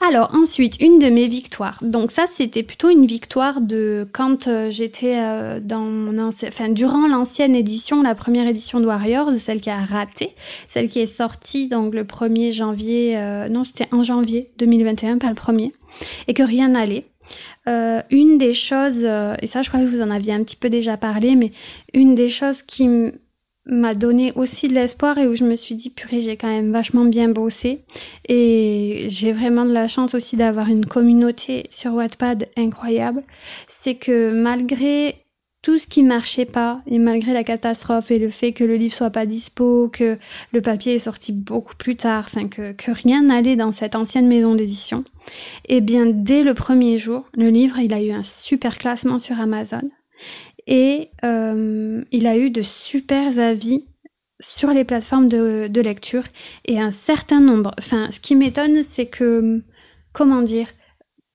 Alors 0.00 0.34
ensuite, 0.34 0.80
une 0.80 0.98
de 0.98 1.06
mes 1.06 1.28
victoires. 1.28 1.78
Donc 1.80 2.10
ça, 2.10 2.24
c'était 2.34 2.64
plutôt 2.64 2.90
une 2.90 3.06
victoire 3.06 3.60
de 3.60 4.08
quand 4.12 4.48
euh, 4.48 4.68
j'étais 4.70 5.18
euh, 5.18 5.60
dans 5.60 5.82
mon 5.82 6.18
enfin 6.28 6.68
durant 6.70 7.06
l'ancienne 7.06 7.54
édition, 7.54 8.02
la 8.02 8.16
première 8.16 8.48
édition 8.48 8.80
de 8.80 8.86
Warriors, 8.86 9.30
celle 9.32 9.60
qui 9.60 9.70
a 9.70 9.78
raté, 9.78 10.34
celle 10.68 10.88
qui 10.88 10.98
est 10.98 11.06
sortie 11.06 11.68
donc 11.68 11.94
le 11.94 12.02
1er 12.02 12.52
janvier, 12.52 13.16
euh, 13.16 13.48
non 13.48 13.64
c'était 13.64 13.88
en 13.92 14.02
janvier 14.02 14.50
2021, 14.58 15.18
pas 15.18 15.28
le 15.28 15.34
premier, 15.34 15.70
et 16.26 16.34
que 16.34 16.42
rien 16.42 16.70
n'allait. 16.70 17.06
une 17.66 18.38
des 18.38 18.54
choses, 18.54 19.04
et 19.04 19.46
ça 19.46 19.62
je 19.62 19.68
crois 19.68 19.80
que 19.80 19.86
vous 19.86 20.02
en 20.02 20.10
aviez 20.10 20.32
un 20.32 20.42
petit 20.42 20.56
peu 20.56 20.68
déjà 20.68 20.96
parlé, 20.96 21.36
mais 21.36 21.52
une 21.94 22.16
des 22.16 22.28
choses 22.28 22.62
qui 22.62 22.88
m'a 23.66 23.94
donné 23.94 24.32
aussi 24.34 24.68
de 24.68 24.74
l'espoir 24.74 25.18
et 25.18 25.28
où 25.28 25.34
je 25.34 25.44
me 25.44 25.56
suis 25.56 25.74
dit 25.74 25.90
purée 25.90 26.20
j'ai 26.20 26.36
quand 26.36 26.48
même 26.48 26.72
vachement 26.72 27.04
bien 27.04 27.28
bossé. 27.28 27.84
Et 28.28 29.06
j'ai 29.08 29.32
vraiment 29.32 29.64
de 29.64 29.72
la 29.72 29.88
chance 29.88 30.14
aussi 30.14 30.36
d'avoir 30.36 30.68
une 30.68 30.86
communauté 30.86 31.66
sur 31.70 31.94
Wattpad 31.94 32.48
incroyable. 32.56 33.22
C'est 33.68 33.94
que 33.94 34.32
malgré 34.32 35.22
tout 35.62 35.78
ce 35.78 35.86
qui 35.86 36.02
marchait 36.02 36.44
pas 36.44 36.82
et 36.86 36.98
malgré 36.98 37.32
la 37.32 37.44
catastrophe 37.44 38.10
et 38.10 38.18
le 38.18 38.30
fait 38.30 38.52
que 38.52 38.64
le 38.64 38.74
livre 38.76 38.92
soit 38.92 39.10
pas 39.10 39.26
dispo 39.26 39.88
que 39.88 40.18
le 40.52 40.60
papier 40.60 40.94
est 40.94 40.98
sorti 40.98 41.30
beaucoup 41.30 41.76
plus 41.76 41.96
tard 41.96 42.24
enfin 42.26 42.48
que, 42.48 42.72
que 42.72 42.90
rien 42.90 43.22
n'allait 43.22 43.54
dans 43.54 43.70
cette 43.70 43.94
ancienne 43.94 44.26
maison 44.26 44.56
d'édition 44.56 45.04
eh 45.68 45.80
bien 45.80 46.06
dès 46.06 46.42
le 46.42 46.54
premier 46.54 46.98
jour 46.98 47.26
le 47.34 47.48
livre 47.48 47.78
il 47.78 47.94
a 47.94 48.02
eu 48.02 48.10
un 48.10 48.24
super 48.24 48.76
classement 48.76 49.20
sur 49.20 49.38
Amazon 49.38 49.88
et 50.66 51.10
euh, 51.24 52.02
il 52.12 52.26
a 52.26 52.36
eu 52.36 52.50
de 52.50 52.62
super 52.62 53.38
avis 53.38 53.84
sur 54.40 54.70
les 54.70 54.84
plateformes 54.84 55.28
de, 55.28 55.68
de, 55.68 55.80
lecture 55.80 56.24
et 56.64 56.80
un 56.80 56.90
certain 56.90 57.40
nombre. 57.40 57.74
Enfin, 57.78 58.10
ce 58.10 58.20
qui 58.20 58.34
m'étonne, 58.34 58.82
c'est 58.82 59.06
que, 59.06 59.62
comment 60.12 60.42
dire, 60.42 60.66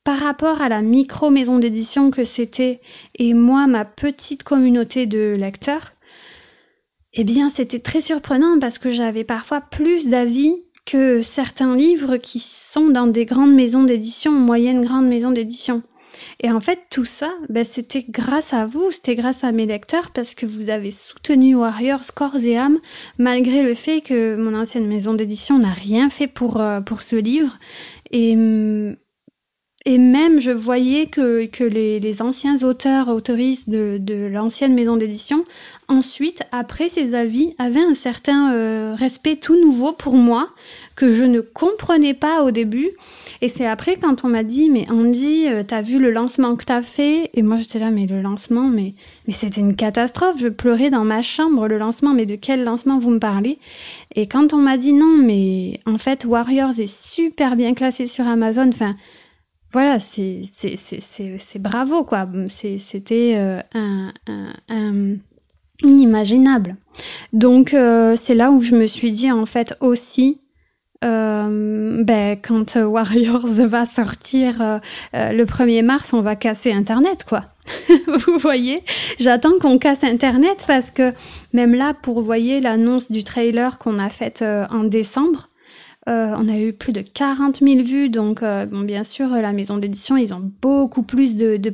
par 0.03 0.19
rapport 0.19 0.61
à 0.61 0.69
la 0.69 0.81
micro 0.81 1.29
maison 1.29 1.59
d'édition 1.59 2.11
que 2.11 2.23
c'était 2.23 2.81
et 3.15 3.33
moi, 3.33 3.67
ma 3.67 3.85
petite 3.85 4.43
communauté 4.43 5.05
de 5.05 5.35
lecteurs, 5.37 5.93
eh 7.13 7.23
bien, 7.23 7.49
c'était 7.49 7.79
très 7.79 8.01
surprenant 8.01 8.59
parce 8.59 8.77
que 8.77 8.91
j'avais 8.91 9.23
parfois 9.23 9.61
plus 9.61 10.07
d'avis 10.07 10.53
que 10.85 11.21
certains 11.21 11.75
livres 11.75 12.17
qui 12.17 12.39
sont 12.39 12.87
dans 12.87 13.07
des 13.07 13.25
grandes 13.25 13.53
maisons 13.53 13.83
d'édition, 13.83 14.31
moyennes 14.31 14.81
grandes 14.81 15.07
maisons 15.07 15.31
d'édition. 15.31 15.83
Et 16.39 16.51
en 16.51 16.60
fait, 16.60 16.80
tout 16.89 17.06
ça, 17.06 17.32
ben, 17.49 17.65
c'était 17.65 18.06
grâce 18.08 18.53
à 18.53 18.65
vous, 18.65 18.91
c'était 18.91 19.15
grâce 19.15 19.43
à 19.43 19.51
mes 19.51 19.65
lecteurs, 19.65 20.12
parce 20.12 20.36
que 20.36 20.45
vous 20.45 20.69
avez 20.69 20.91
soutenu 20.91 21.56
Warriors 21.56 22.13
corps 22.15 22.38
et 22.38 22.58
âme, 22.58 22.80
malgré 23.17 23.63
le 23.63 23.73
fait 23.73 24.01
que 24.01 24.36
mon 24.36 24.53
ancienne 24.58 24.88
maison 24.88 25.13
d'édition 25.13 25.60
n'a 25.60 25.73
rien 25.73 26.10
fait 26.10 26.27
pour, 26.27 26.62
euh, 26.62 26.82
pour 26.82 27.01
ce 27.01 27.15
livre. 27.15 27.58
Et, 28.12 28.36
et 29.86 29.97
même, 29.99 30.41
je 30.41 30.51
voyais 30.51 31.06
que, 31.06 31.45
que 31.45 31.63
les, 31.63 32.01
les 32.01 32.21
anciens 32.21 32.62
auteurs, 32.63 33.08
autoristes 33.08 33.69
de, 33.69 33.97
de 33.99 34.27
l'ancienne 34.27 34.73
maison 34.73 34.97
d'édition, 34.97 35.45
ensuite, 35.88 36.43
après 36.51 36.89
ces 36.89 37.13
avis, 37.13 37.56
avaient 37.58 37.80
un 37.80 37.93
certain 37.93 38.53
euh, 38.53 38.95
respect 38.95 39.38
tout 39.38 39.58
nouveau 39.60 39.93
pour 39.93 40.15
moi, 40.15 40.49
que 40.95 41.13
je 41.13 41.23
ne 41.23 41.39
comprenais 41.39 42.13
pas 42.13 42.43
au 42.43 42.51
début. 42.51 42.89
Et 43.41 43.47
c'est 43.47 43.65
après 43.65 43.95
quand 43.95 44.23
on 44.23 44.30
m'a 44.30 44.43
dit, 44.43 44.69
mais 44.69 44.89
Andy, 44.89 45.47
euh, 45.47 45.63
t'as 45.65 45.82
vu 45.82 46.00
le 46.00 46.12
lancement 46.12 46.56
que 46.56 46.65
t'as 46.65 46.82
fait? 46.82 47.30
Et 47.34 47.41
moi 47.41 47.58
j'étais 47.60 47.80
là, 47.80 47.91
mais 47.91 48.06
le 48.06 48.21
lancement, 48.21 48.67
mais, 48.67 48.95
mais 49.28 49.34
c'était 49.34 49.62
une 49.62 49.76
catastrophe. 49.76 50.38
Je 50.39 50.47
pleurais 50.47 50.89
dans 50.89 51.04
ma 51.04 51.21
chambre 51.21 51.67
le 51.67 51.78
lancement, 51.78 52.13
mais 52.13 52.26
de 52.26 52.36
quel 52.36 52.63
lancement 52.63 53.00
vous 53.00 53.12
me 53.12 53.19
parlez? 53.19 53.60
Et 54.15 54.28
quand 54.28 54.54
on 54.54 54.58
m'a 54.58 54.78
dit 54.78 54.93
non, 54.93 55.17
mais 55.17 55.80
en 55.86 55.97
fait 55.97 56.26
Warriors 56.26 56.80
est 56.80 56.88
super 56.88 57.56
bien 57.56 57.73
classé 57.73 58.08
sur 58.08 58.28
Amazon, 58.28 58.69
enfin 58.69 58.95
voilà, 59.71 60.00
c'est 60.00 60.41
bravo 61.60 62.04
quoi. 62.04 62.28
C'était 62.47 63.36
euh, 63.38 65.15
inimaginable. 65.84 66.78
Donc 67.34 67.73
euh, 67.73 68.15
c'est 68.19 68.36
là 68.36 68.52
où 68.52 68.62
je 68.62 68.76
me 68.76 68.88
suis 68.88 69.12
dit 69.12 69.32
en 69.32 69.45
fait 69.45 69.76
aussi 69.82 70.41
euh, 71.03 72.03
ben, 72.03 72.38
quand 72.41 72.75
Warriors 72.75 73.45
va 73.45 73.86
sortir 73.86 74.62
euh, 74.62 74.79
euh, 75.13 75.31
le 75.31 75.45
1er 75.45 75.83
mars, 75.83 76.13
on 76.13 76.21
va 76.21 76.36
casser 76.36 76.71
Internet, 76.71 77.23
quoi. 77.27 77.41
vous 78.07 78.39
voyez? 78.39 78.83
J'attends 79.19 79.60
qu'on 79.60 79.77
casse 79.77 80.03
Internet 80.03 80.63
parce 80.67 80.89
que 80.89 81.13
même 81.53 81.75
là, 81.75 81.93
pour 81.93 82.21
voyez 82.21 82.62
l'annonce 82.62 83.12
du 83.12 83.23
trailer 83.23 83.77
qu'on 83.77 83.99
a 83.99 84.10
faite 84.10 84.43
en 84.43 84.86
décembre, 84.86 85.49
on 86.10 86.47
a 86.47 86.57
eu 86.57 86.71
plus 86.71 86.93
de 86.93 87.01
40 87.01 87.57
000 87.57 87.81
vues. 87.83 88.10
Donc, 88.10 88.41
bon, 88.41 88.81
bien 88.83 89.03
sûr, 89.03 89.27
la 89.27 89.51
maison 89.51 89.75
d'édition, 89.75 90.15
ils 90.15 90.33
ont 90.33 90.49
beaucoup 90.62 91.03
plus 91.03 91.36
de, 91.36 91.57
de, 91.57 91.73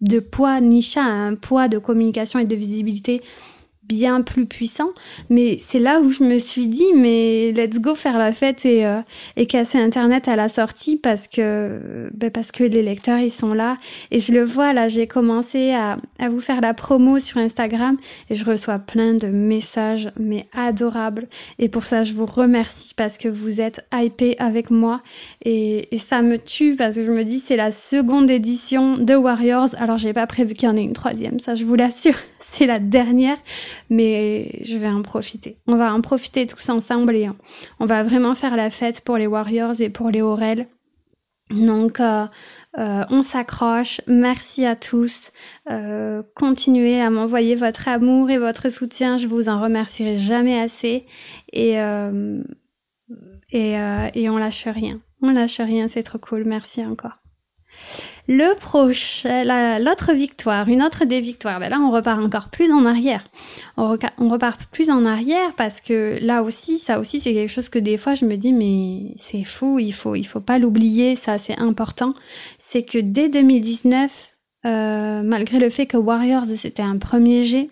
de 0.00 0.18
poids. 0.18 0.60
Nisha 0.60 1.04
a 1.04 1.06
un 1.06 1.36
poids 1.36 1.68
de 1.68 1.78
communication 1.78 2.40
et 2.40 2.44
de 2.44 2.56
visibilité 2.56 3.22
bien 3.90 4.22
plus 4.22 4.46
puissant. 4.46 4.90
Mais 5.30 5.58
c'est 5.58 5.80
là 5.80 6.00
où 6.00 6.12
je 6.12 6.22
me 6.22 6.38
suis 6.38 6.68
dit, 6.68 6.86
mais 6.94 7.50
let's 7.50 7.80
go 7.80 7.96
faire 7.96 8.18
la 8.18 8.30
fête 8.30 8.64
et, 8.64 8.86
euh, 8.86 9.00
casser 9.48 9.78
Internet 9.78 10.28
à 10.28 10.36
la 10.36 10.48
sortie 10.48 10.96
parce 10.96 11.26
que, 11.26 12.08
ben 12.14 12.30
parce 12.30 12.52
que 12.52 12.62
les 12.62 12.82
lecteurs, 12.82 13.18
ils 13.18 13.32
sont 13.32 13.52
là. 13.52 13.78
Et 14.12 14.20
je 14.20 14.32
le 14.32 14.44
vois, 14.44 14.72
là, 14.72 14.88
j'ai 14.88 15.08
commencé 15.08 15.72
à, 15.72 15.96
vous 16.30 16.40
faire 16.40 16.60
la 16.60 16.72
promo 16.72 17.18
sur 17.18 17.38
Instagram 17.38 17.96
et 18.28 18.36
je 18.36 18.44
reçois 18.44 18.78
plein 18.78 19.14
de 19.14 19.26
messages, 19.26 20.12
mais 20.18 20.46
adorables. 20.56 21.28
Et 21.58 21.68
pour 21.68 21.84
ça, 21.86 22.04
je 22.04 22.12
vous 22.12 22.26
remercie 22.26 22.94
parce 22.94 23.18
que 23.18 23.28
vous 23.28 23.60
êtes 23.60 23.84
hypé 23.92 24.36
avec 24.38 24.70
moi 24.70 25.02
et, 25.44 25.92
et 25.92 25.98
ça 25.98 26.22
me 26.22 26.38
tue 26.38 26.76
parce 26.76 26.94
que 26.94 27.04
je 27.04 27.10
me 27.10 27.24
dis, 27.24 27.40
c'est 27.40 27.56
la 27.56 27.72
seconde 27.72 28.30
édition 28.30 28.98
de 28.98 29.14
Warriors. 29.16 29.70
Alors, 29.78 29.98
j'ai 29.98 30.12
pas 30.12 30.28
prévu 30.28 30.54
qu'il 30.54 30.68
y 30.68 30.72
en 30.72 30.76
ait 30.76 30.84
une 30.84 30.92
troisième, 30.92 31.40
ça, 31.40 31.56
je 31.56 31.64
vous 31.64 31.74
l'assure. 31.74 32.14
C'est 32.40 32.66
la 32.66 32.78
dernière 32.78 33.38
mais 33.88 34.60
je 34.64 34.76
vais 34.76 34.88
en 34.88 35.02
profiter. 35.02 35.58
On 35.66 35.76
va 35.76 35.92
en 35.92 36.00
profiter 36.00 36.46
tous 36.46 36.68
ensemble 36.68 37.16
et 37.16 37.28
on 37.78 37.86
va 37.86 38.02
vraiment 38.02 38.34
faire 38.34 38.56
la 38.56 38.70
fête 38.70 39.02
pour 39.02 39.16
les 39.16 39.26
Warriors 39.26 39.80
et 39.80 39.90
pour 39.90 40.10
les 40.10 40.22
Aurel. 40.22 40.66
Donc, 41.50 41.98
euh, 41.98 42.26
euh, 42.78 43.04
on 43.10 43.22
s'accroche. 43.22 44.00
Merci 44.06 44.64
à 44.64 44.76
tous. 44.76 45.32
Euh, 45.68 46.22
continuez 46.34 47.00
à 47.00 47.10
m'envoyer 47.10 47.56
votre 47.56 47.88
amour 47.88 48.30
et 48.30 48.38
votre 48.38 48.70
soutien. 48.70 49.18
Je 49.18 49.26
vous 49.26 49.48
en 49.48 49.60
remercierai 49.60 50.16
jamais 50.16 50.60
assez. 50.60 51.06
Et, 51.52 51.74
et, 53.50 53.72
et 54.14 54.30
on 54.30 54.38
lâche 54.38 54.66
rien. 54.66 55.00
On 55.22 55.32
lâche 55.32 55.60
rien. 55.60 55.88
C'est 55.88 56.04
trop 56.04 56.18
cool. 56.18 56.44
Merci 56.44 56.84
encore. 56.84 57.19
Le 58.32 58.54
prochain, 58.54 59.78
l'autre 59.80 60.12
victoire, 60.12 60.68
une 60.68 60.84
autre 60.84 61.04
des 61.04 61.20
victoires, 61.20 61.58
ben 61.58 61.68
là 61.68 61.80
on 61.80 61.90
repart 61.90 62.22
encore 62.22 62.48
plus 62.48 62.70
en 62.70 62.86
arrière. 62.86 63.24
On, 63.76 63.88
repart 64.28 64.66
plus 64.70 64.88
en 64.88 65.04
arrière 65.04 65.52
parce 65.56 65.80
que 65.80 66.18
là 66.20 66.44
aussi, 66.44 66.78
ça 66.78 67.00
aussi 67.00 67.18
c'est 67.18 67.32
quelque 67.32 67.50
chose 67.50 67.68
que 67.68 67.80
des 67.80 67.98
fois 67.98 68.14
je 68.14 68.24
me 68.24 68.36
dis 68.36 68.52
mais 68.52 69.14
c'est 69.16 69.42
fou, 69.42 69.80
il 69.80 69.92
faut, 69.92 70.14
il 70.14 70.24
faut 70.24 70.40
pas 70.40 70.60
l'oublier, 70.60 71.16
ça 71.16 71.38
c'est 71.38 71.58
important. 71.58 72.14
C'est 72.60 72.84
que 72.84 72.98
dès 72.98 73.28
2019, 73.28 74.36
euh, 74.66 75.22
malgré 75.22 75.58
le 75.58 75.68
fait 75.68 75.86
que 75.86 75.96
Warriors 75.96 76.46
c'était 76.46 76.82
un 76.82 76.98
premier 76.98 77.42
G, 77.42 77.68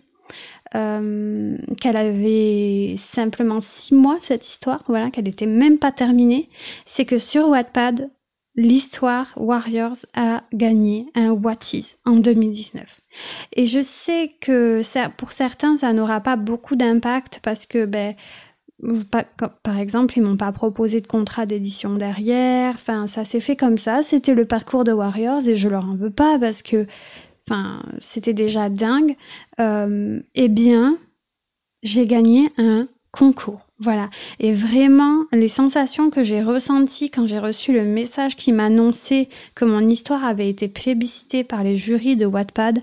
euh, 0.74 1.56
qu'elle 1.80 1.96
avait 1.96 2.96
simplement 2.98 3.60
six 3.60 3.94
mois 3.94 4.16
cette 4.18 4.46
histoire, 4.46 4.82
voilà, 4.88 5.10
qu'elle 5.10 5.28
était 5.28 5.46
même 5.46 5.78
pas 5.78 5.92
terminée, 5.92 6.48
c'est 6.84 7.04
que 7.04 7.18
sur 7.18 7.48
Wattpad, 7.48 8.10
l'histoire 8.58 9.32
Warriors 9.36 10.04
a 10.14 10.42
gagné 10.52 11.06
un 11.14 11.30
What 11.30 11.60
Is 11.72 11.96
en 12.04 12.16
2019. 12.16 13.00
Et 13.54 13.66
je 13.66 13.80
sais 13.80 14.32
que 14.40 14.82
pour 15.16 15.30
certains, 15.30 15.76
ça 15.76 15.92
n'aura 15.92 16.20
pas 16.20 16.34
beaucoup 16.34 16.74
d'impact 16.74 17.38
parce 17.40 17.66
que, 17.66 17.86
ben, 17.86 18.16
par 19.62 19.78
exemple, 19.78 20.18
ils 20.18 20.22
m'ont 20.22 20.36
pas 20.36 20.50
proposé 20.50 21.00
de 21.00 21.06
contrat 21.06 21.46
d'édition 21.46 21.94
derrière. 21.94 22.74
Enfin, 22.74 23.06
ça 23.06 23.24
s'est 23.24 23.40
fait 23.40 23.54
comme 23.54 23.78
ça. 23.78 24.02
C'était 24.02 24.34
le 24.34 24.44
parcours 24.44 24.82
de 24.82 24.92
Warriors 24.92 25.46
et 25.46 25.54
je 25.54 25.68
leur 25.68 25.84
en 25.84 25.94
veux 25.94 26.10
pas 26.10 26.36
parce 26.40 26.62
que, 26.62 26.86
enfin, 27.48 27.80
c'était 28.00 28.34
déjà 28.34 28.68
dingue. 28.68 29.16
Euh, 29.60 30.20
eh 30.34 30.48
bien, 30.48 30.98
j'ai 31.84 32.08
gagné 32.08 32.50
un 32.58 32.88
concours. 33.12 33.67
Voilà. 33.80 34.10
Et 34.40 34.52
vraiment, 34.52 35.24
les 35.32 35.48
sensations 35.48 36.10
que 36.10 36.24
j'ai 36.24 36.42
ressenties 36.42 37.10
quand 37.10 37.26
j'ai 37.26 37.38
reçu 37.38 37.72
le 37.72 37.84
message 37.84 38.34
qui 38.34 38.52
m'annonçait 38.52 39.28
que 39.54 39.64
mon 39.64 39.88
histoire 39.88 40.24
avait 40.24 40.48
été 40.48 40.66
plébiscitée 40.66 41.44
par 41.44 41.62
les 41.62 41.76
jurys 41.76 42.16
de 42.16 42.26
Wattpad, 42.26 42.80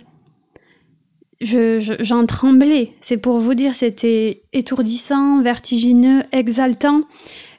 j'en 1.41 2.25
tremblais. 2.25 2.93
C'est 3.01 3.17
pour 3.17 3.39
vous 3.39 3.55
dire, 3.55 3.75
c'était 3.75 4.43
étourdissant, 4.53 5.41
vertigineux, 5.41 6.23
exaltant. 6.31 7.01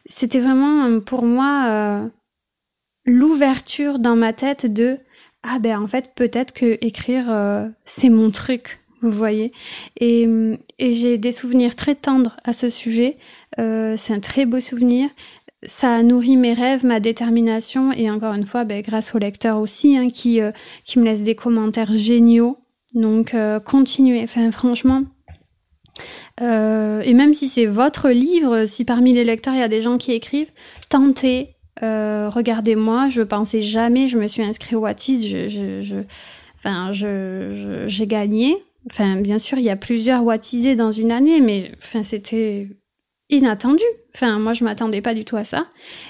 C'était 0.06 0.40
vraiment 0.40 1.00
pour 1.00 1.24
moi 1.24 1.64
euh, 1.66 2.08
l'ouverture 3.04 3.98
dans 3.98 4.16
ma 4.16 4.32
tête 4.32 4.72
de 4.72 4.98
ah 5.42 5.58
ben 5.58 5.80
en 5.80 5.86
fait 5.86 6.12
peut-être 6.14 6.52
que 6.52 6.76
écrire 6.80 7.30
euh, 7.30 7.68
c'est 7.84 8.08
mon 8.10 8.30
truc 8.30 8.80
vous 9.02 9.10
voyez. 9.10 9.52
Et, 10.00 10.26
j'ai 10.78 11.18
des 11.18 11.32
souvenirs 11.32 11.76
très 11.76 11.94
tendres 11.94 12.36
à 12.44 12.52
ce 12.52 12.68
sujet. 12.68 13.16
Euh, 13.58 13.94
c'est 13.96 14.12
un 14.12 14.20
très 14.20 14.46
beau 14.46 14.60
souvenir. 14.60 15.08
Ça 15.62 15.94
a 15.94 16.02
nourri 16.02 16.36
mes 16.36 16.52
rêves, 16.52 16.84
ma 16.84 17.00
détermination, 17.00 17.92
et 17.92 18.10
encore 18.10 18.34
une 18.34 18.46
fois, 18.46 18.64
ben, 18.64 18.82
grâce 18.82 19.14
au 19.14 19.18
lecteur 19.18 19.58
aussi, 19.58 19.96
hein, 19.96 20.10
qui, 20.10 20.40
euh, 20.40 20.52
qui 20.84 20.98
me 20.98 21.04
laisse 21.04 21.22
des 21.22 21.34
commentaires 21.34 21.96
géniaux. 21.96 22.58
Donc, 22.94 23.34
euh, 23.34 23.58
continuez. 23.60 24.22
Enfin, 24.22 24.50
franchement, 24.52 25.02
et 26.38 27.14
même 27.14 27.32
si 27.32 27.48
c'est 27.48 27.64
votre 27.64 28.10
livre, 28.10 28.66
si 28.66 28.84
parmi 28.84 29.14
les 29.14 29.24
lecteurs 29.24 29.54
il 29.54 29.60
y 29.60 29.62
a 29.62 29.68
des 29.68 29.80
gens 29.80 29.96
qui 29.96 30.12
écrivent, 30.12 30.50
tentez. 30.90 31.54
Regardez-moi, 31.80 33.08
je 33.08 33.22
pensais 33.22 33.60
jamais, 33.60 34.08
je 34.08 34.18
me 34.18 34.28
suis 34.28 34.42
inscrite 34.42 34.74
au 34.74 34.80
Watis, 34.80 35.26
je, 35.26 35.48
je, 35.48 36.02
je, 36.92 37.84
j'ai 37.86 38.06
gagné. 38.06 38.62
Enfin, 38.90 39.16
bien 39.16 39.38
sûr, 39.38 39.58
il 39.58 39.64
y 39.64 39.70
a 39.70 39.76
plusieurs 39.76 40.24
wattisés 40.24 40.76
dans 40.76 40.92
une 40.92 41.10
année, 41.10 41.40
mais 41.40 41.72
enfin, 41.78 42.02
c'était 42.02 42.68
inattendu. 43.30 43.82
Enfin, 44.14 44.38
moi, 44.38 44.52
je 44.52 44.64
m'attendais 44.64 45.02
pas 45.02 45.12
du 45.12 45.24
tout 45.24 45.36
à 45.36 45.44
ça. 45.44 45.66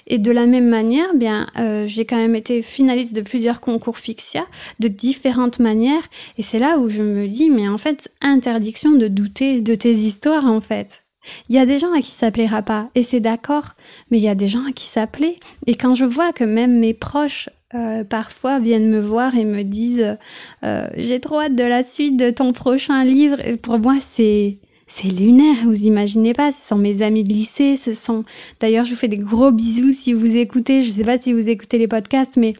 Et 0.06 0.18
de 0.18 0.30
la 0.30 0.46
même 0.46 0.68
manière, 0.68 1.14
bien, 1.14 1.48
euh, 1.58 1.88
j'ai 1.88 2.04
quand 2.04 2.16
même 2.16 2.36
été 2.36 2.62
finaliste 2.62 3.16
de 3.16 3.22
plusieurs 3.22 3.60
concours 3.60 3.98
Fixia 3.98 4.46
de 4.78 4.88
différentes 4.88 5.58
manières. 5.58 6.04
Et 6.38 6.42
c'est 6.42 6.58
là 6.58 6.78
où 6.78 6.88
je 6.88 7.02
me 7.02 7.26
dis, 7.26 7.50
mais 7.50 7.68
en 7.68 7.78
fait, 7.78 8.12
interdiction 8.20 8.92
de 8.92 9.08
douter 9.08 9.60
de 9.60 9.74
tes 9.74 9.92
histoires, 9.92 10.44
en 10.44 10.60
fait. 10.60 11.05
Il 11.48 11.56
y 11.56 11.58
a 11.58 11.66
des 11.66 11.78
gens 11.78 11.92
à 11.92 12.00
qui 12.00 12.10
ça 12.10 12.30
plaira 12.30 12.62
pas, 12.62 12.88
et 12.94 13.02
c'est 13.02 13.20
d'accord, 13.20 13.74
mais 14.10 14.18
il 14.18 14.24
y 14.24 14.28
a 14.28 14.34
des 14.34 14.46
gens 14.46 14.64
à 14.68 14.72
qui 14.72 14.86
ça 14.86 15.06
plaît. 15.06 15.36
Et 15.66 15.74
quand 15.74 15.94
je 15.94 16.04
vois 16.04 16.32
que 16.32 16.44
même 16.44 16.78
mes 16.78 16.94
proches 16.94 17.48
euh, 17.74 18.04
parfois 18.04 18.60
viennent 18.60 18.88
me 18.88 19.00
voir 19.00 19.36
et 19.36 19.44
me 19.44 19.64
disent 19.64 20.16
euh, 20.62 20.88
j'ai 20.96 21.18
trop 21.18 21.40
hâte 21.40 21.56
de 21.56 21.64
la 21.64 21.82
suite 21.82 22.16
de 22.16 22.30
ton 22.30 22.52
prochain 22.52 23.04
livre. 23.04 23.38
Pour 23.60 23.78
moi, 23.78 23.96
c'est 24.00 24.58
c'est 24.88 25.08
lunaire, 25.08 25.64
vous 25.64 25.84
imaginez 25.84 26.32
pas, 26.32 26.52
ce 26.52 26.68
sont 26.68 26.76
mes 26.76 27.02
amis 27.02 27.24
de 27.24 27.32
lycée, 27.32 27.76
ce 27.76 27.92
sont 27.92 28.24
d'ailleurs 28.60 28.84
je 28.84 28.90
vous 28.90 28.96
fais 28.96 29.08
des 29.08 29.16
gros 29.18 29.50
bisous 29.50 29.92
si 29.92 30.12
vous 30.12 30.36
écoutez, 30.36 30.82
je 30.82 30.90
sais 30.90 31.02
pas 31.02 31.18
si 31.18 31.32
vous 31.32 31.48
écoutez 31.48 31.76
les 31.76 31.88
podcasts 31.88 32.36
mais 32.36 32.54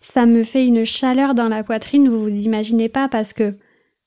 ça 0.00 0.26
me 0.26 0.44
fait 0.44 0.64
une 0.64 0.84
chaleur 0.84 1.34
dans 1.34 1.48
la 1.48 1.64
poitrine, 1.64 2.08
vous 2.08 2.22
vous 2.22 2.28
imaginez 2.28 2.88
pas 2.88 3.08
parce 3.08 3.32
que 3.32 3.54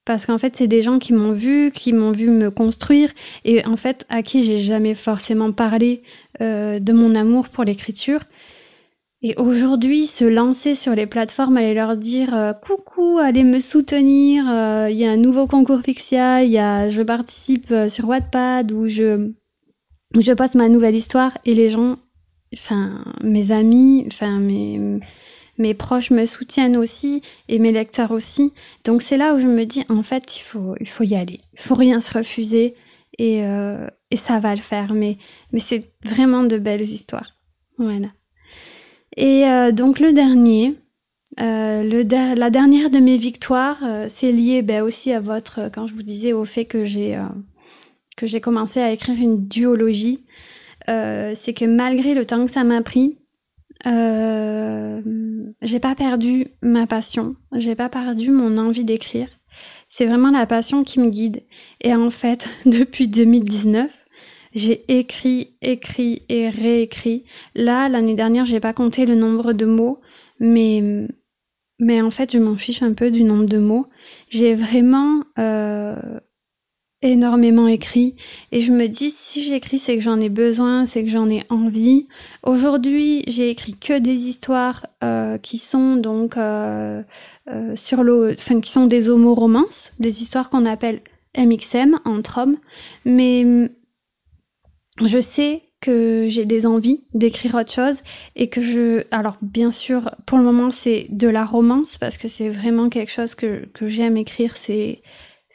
parce 0.09 0.25
qu'en 0.25 0.39
fait 0.39 0.55
c'est 0.55 0.67
des 0.67 0.81
gens 0.81 0.97
qui 0.97 1.13
m'ont 1.13 1.33
vu, 1.33 1.69
qui 1.71 1.93
m'ont 1.93 2.11
vu 2.11 2.31
me 2.31 2.49
construire. 2.49 3.11
Et 3.45 3.63
en 3.67 3.77
fait 3.77 4.07
à 4.09 4.23
qui 4.23 4.43
j'ai 4.43 4.57
jamais 4.57 4.95
forcément 4.95 5.51
parlé 5.51 6.01
euh, 6.41 6.79
de 6.79 6.93
mon 6.93 7.13
amour 7.13 7.47
pour 7.49 7.63
l'écriture. 7.63 8.21
Et 9.21 9.35
aujourd'hui, 9.37 10.07
se 10.07 10.25
lancer 10.25 10.73
sur 10.73 10.95
les 10.95 11.05
plateformes, 11.05 11.57
aller 11.57 11.75
leur 11.75 11.95
dire 11.95 12.33
euh, 12.33 12.53
coucou, 12.53 13.19
allez 13.19 13.43
me 13.43 13.59
soutenir, 13.59 14.49
euh, 14.49 14.87
il 14.89 14.97
y 14.97 15.05
a 15.05 15.11
un 15.11 15.17
nouveau 15.17 15.45
concours 15.45 15.83
Pixia, 15.83 16.43
il 16.43 16.49
y 16.49 16.57
a 16.57 16.89
je 16.89 17.03
participe 17.03 17.71
sur 17.87 18.07
Wattpad 18.07 18.71
je 18.87 19.29
où 20.15 20.21
je 20.21 20.31
poste 20.33 20.55
ma 20.55 20.69
nouvelle 20.69 20.95
histoire 20.95 21.37
et 21.45 21.53
les 21.53 21.69
gens, 21.69 21.97
enfin 22.55 23.03
mes 23.21 23.51
amis, 23.51 24.05
enfin 24.07 24.39
mes 24.39 25.01
mes 25.59 25.73
proches 25.73 26.09
me 26.09 26.25
soutiennent 26.25 26.77
aussi 26.77 27.21
et 27.47 27.59
mes 27.59 27.71
lecteurs 27.71 28.11
aussi. 28.11 28.53
Donc 28.85 29.01
c'est 29.01 29.17
là 29.17 29.35
où 29.35 29.39
je 29.39 29.47
me 29.47 29.65
dis 29.65 29.85
en 29.89 30.03
fait 30.03 30.37
il 30.37 30.41
faut 30.41 30.75
il 30.79 30.87
faut 30.87 31.03
y 31.03 31.15
aller, 31.15 31.41
il 31.53 31.59
faut 31.59 31.75
rien 31.75 32.01
se 32.01 32.17
refuser 32.17 32.75
et 33.17 33.43
et 34.11 34.17
ça 34.17 34.39
va 34.39 34.55
le 34.55 34.61
faire. 34.61 34.93
Mais 34.93 35.17
mais 35.51 35.59
c'est 35.59 35.91
vraiment 36.03 36.43
de 36.43 36.57
belles 36.57 36.81
histoires. 36.81 37.35
Voilà. 37.77 38.07
Et 39.17 39.45
euh, 39.47 39.71
donc 39.71 39.99
le 39.99 40.13
dernier, 40.13 40.75
euh, 41.39 41.83
le 41.83 42.03
la 42.35 42.49
dernière 42.49 42.89
de 42.89 42.99
mes 42.99 43.17
victoires, 43.17 43.79
euh, 43.83 44.05
c'est 44.07 44.31
lié 44.31 44.61
ben, 44.61 44.83
aussi 44.83 45.11
à 45.11 45.19
votre, 45.19 45.69
quand 45.73 45.87
je 45.87 45.93
vous 45.93 46.03
disais 46.03 46.33
au 46.33 46.45
fait 46.45 46.65
que 46.65 46.85
j'ai 46.85 47.19
que 48.17 48.27
j'ai 48.27 48.41
commencé 48.41 48.81
à 48.81 48.91
écrire 48.91 49.17
une 49.17 49.47
duologie, 49.47 50.25
c'est 50.87 51.53
que 51.55 51.65
malgré 51.65 52.13
le 52.13 52.25
temps 52.25 52.45
que 52.45 52.51
ça 52.51 52.63
m'a 52.63 52.81
pris, 52.81 53.17
j'ai 53.85 55.79
pas 55.79 55.95
perdu 55.95 56.47
ma 56.61 56.87
passion, 56.87 57.35
j'ai 57.55 57.75
pas 57.75 57.89
perdu 57.89 58.31
mon 58.31 58.57
envie 58.57 58.83
d'écrire. 58.83 59.27
C'est 59.87 60.05
vraiment 60.05 60.31
la 60.31 60.45
passion 60.45 60.83
qui 60.83 60.99
me 60.99 61.09
guide. 61.09 61.43
Et 61.81 61.93
en 61.93 62.09
fait, 62.11 62.49
depuis 62.65 63.07
2019, 63.07 63.91
j'ai 64.53 64.83
écrit, 64.87 65.55
écrit 65.61 66.23
et 66.29 66.49
réécrit. 66.49 67.25
Là, 67.55 67.89
l'année 67.89 68.15
dernière, 68.15 68.45
j'ai 68.45 68.59
pas 68.59 68.73
compté 68.73 69.05
le 69.05 69.15
nombre 69.15 69.53
de 69.53 69.65
mots, 69.65 69.99
mais 70.39 71.07
mais 71.81 72.01
en 72.01 72.11
fait, 72.11 72.33
je 72.33 72.39
m'en 72.39 72.57
fiche 72.57 72.83
un 72.83 72.93
peu 72.93 73.09
du 73.09 73.23
nombre 73.23 73.45
de 73.45 73.57
mots. 73.57 73.87
J'ai 74.29 74.53
vraiment 74.53 75.23
euh, 75.37 75.95
énormément 77.01 77.67
écrit. 77.67 78.15
Et 78.51 78.61
je 78.61 78.71
me 78.71 78.87
dis 78.87 79.09
si 79.09 79.45
j'écris, 79.45 79.77
c'est 79.77 79.95
que 79.95 80.01
j'en 80.01 80.19
ai 80.19 80.29
besoin, 80.29 80.85
c'est 80.85 81.03
que 81.03 81.09
j'en 81.09 81.29
ai 81.29 81.43
envie. 81.49 82.07
Aujourd'hui, 82.43 83.23
j'ai 83.27 83.49
écrit 83.49 83.75
que 83.75 83.99
des 83.99 84.27
histoires 84.27 84.85
euh, 85.03 85.37
qui 85.37 85.57
sont 85.57 85.95
donc 85.95 86.37
euh, 86.37 87.03
sur 87.75 88.03
l'eau, 88.03 88.31
enfin 88.31 88.59
qui 88.59 88.71
sont 88.71 88.85
des 88.85 89.09
homoromances, 89.09 89.91
des 89.99 90.21
histoires 90.21 90.49
qu'on 90.49 90.65
appelle 90.65 91.01
MXM 91.37 91.99
entre 92.05 92.39
hommes, 92.39 92.57
mais 93.05 93.69
je 95.05 95.19
sais 95.19 95.63
que 95.81 96.27
j'ai 96.29 96.45
des 96.45 96.65
envies 96.65 97.05
d'écrire 97.13 97.55
autre 97.55 97.71
chose 97.71 98.01
et 98.35 98.49
que 98.49 98.61
je... 98.61 99.03
Alors 99.11 99.37
bien 99.41 99.71
sûr, 99.71 100.13
pour 100.25 100.37
le 100.37 100.43
moment, 100.43 100.71
c'est 100.71 101.07
de 101.09 101.29
la 101.29 101.45
romance 101.45 101.97
parce 101.97 102.17
que 102.17 102.27
c'est 102.27 102.49
vraiment 102.49 102.89
quelque 102.89 103.11
chose 103.11 103.35
que, 103.35 103.65
que 103.73 103.89
j'aime 103.89 104.17
écrire, 104.17 104.57
c'est 104.57 105.01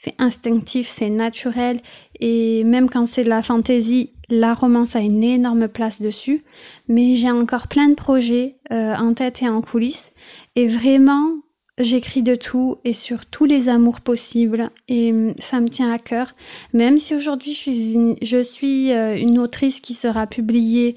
c'est 0.04 0.14
instinctif, 0.18 0.86
c'est 0.88 1.08
naturel 1.08 1.80
et 2.20 2.62
même 2.64 2.90
quand 2.90 3.06
c'est 3.06 3.24
de 3.24 3.30
la 3.30 3.42
fantaisie, 3.42 4.10
la 4.28 4.52
romance 4.52 4.96
a 4.96 5.00
une 5.00 5.24
énorme 5.24 5.66
place 5.66 6.02
dessus. 6.02 6.44
Mais 6.88 7.16
j'ai 7.16 7.30
encore 7.30 7.68
plein 7.68 7.88
de 7.88 7.94
projets 7.94 8.56
euh, 8.70 8.94
en 8.94 9.14
tête 9.14 9.40
et 9.42 9.48
en 9.48 9.62
coulisses 9.62 10.12
et 10.56 10.68
vraiment 10.68 11.36
j'écris 11.78 12.22
de 12.22 12.34
tout 12.34 12.76
et 12.84 12.92
sur 12.92 13.24
tous 13.26 13.46
les 13.46 13.68
amours 13.70 14.02
possibles 14.02 14.70
et 14.88 15.10
hum, 15.10 15.32
ça 15.38 15.60
me 15.60 15.68
tient 15.68 15.90
à 15.90 15.98
cœur. 15.98 16.34
Même 16.74 16.98
si 16.98 17.14
aujourd'hui 17.14 17.54
je 17.54 18.42
suis, 18.42 18.92
euh, 18.92 19.16
une 19.16 19.38
autrice 19.38 19.80
qui 19.80 19.94
sera 19.94 20.26
publiée 20.26 20.96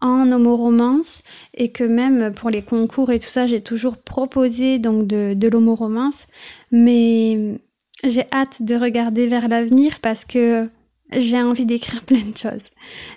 en 0.00 0.32
homoromance 0.32 1.22
et 1.54 1.72
que 1.72 1.84
même 1.84 2.32
pour 2.32 2.48
les 2.48 2.62
concours 2.62 3.10
et 3.10 3.18
tout 3.18 3.28
ça, 3.28 3.46
j'ai 3.46 3.60
toujours 3.60 3.98
proposé 3.98 4.78
donc 4.78 5.06
de, 5.06 5.34
de 5.34 5.48
l'homoromance. 5.48 6.26
Mais 6.72 7.34
hum, 7.36 7.58
j'ai 8.04 8.24
hâte 8.32 8.62
de 8.62 8.76
regarder 8.76 9.26
vers 9.26 9.48
l'avenir 9.48 9.98
parce 10.00 10.24
que 10.24 10.68
j'ai 11.12 11.40
envie 11.40 11.66
d'écrire 11.66 12.02
plein 12.02 12.22
de 12.32 12.36
choses. 12.36 12.68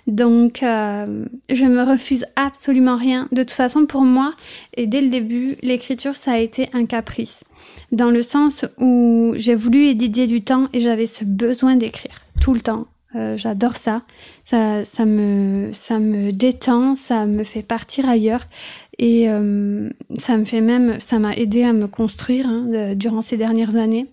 Donc, 0.06 0.62
euh, 0.62 1.24
je 1.52 1.64
me 1.64 1.82
refuse 1.82 2.24
absolument 2.36 2.96
rien. 2.96 3.28
De 3.32 3.42
toute 3.42 3.50
façon, 3.50 3.86
pour 3.86 4.02
moi, 4.02 4.34
et 4.76 4.86
dès 4.86 5.00
le 5.00 5.08
début, 5.08 5.56
l'écriture, 5.62 6.14
ça 6.14 6.32
a 6.32 6.38
été 6.38 6.68
un 6.72 6.86
caprice. 6.86 7.44
Dans 7.92 8.10
le 8.10 8.22
sens 8.22 8.64
où 8.78 9.34
j'ai 9.36 9.54
voulu 9.54 9.86
y 9.86 9.94
dédier 9.94 10.26
du 10.26 10.42
temps 10.42 10.68
et 10.72 10.80
j'avais 10.80 11.06
ce 11.06 11.24
besoin 11.24 11.76
d'écrire 11.76 12.22
tout 12.40 12.54
le 12.54 12.60
temps. 12.60 12.86
Euh, 13.16 13.36
J'adore 13.36 13.74
ça. 13.74 14.02
ça. 14.44 14.84
Me, 15.04 15.70
ça 15.72 15.98
me 15.98 16.30
détend, 16.30 16.94
ça 16.94 17.26
me 17.26 17.42
fait 17.42 17.62
partir 17.62 18.08
ailleurs. 18.08 18.46
Et 18.98 19.28
euh, 19.28 19.90
ça 20.18 20.36
me 20.36 20.44
fait 20.44 20.60
même, 20.60 21.00
ça 21.00 21.18
m'a 21.18 21.34
aidé 21.34 21.64
à 21.64 21.72
me 21.72 21.88
construire 21.88 22.46
hein, 22.46 22.94
durant 22.94 23.22
ces 23.22 23.36
dernières 23.36 23.76
années. 23.76 24.06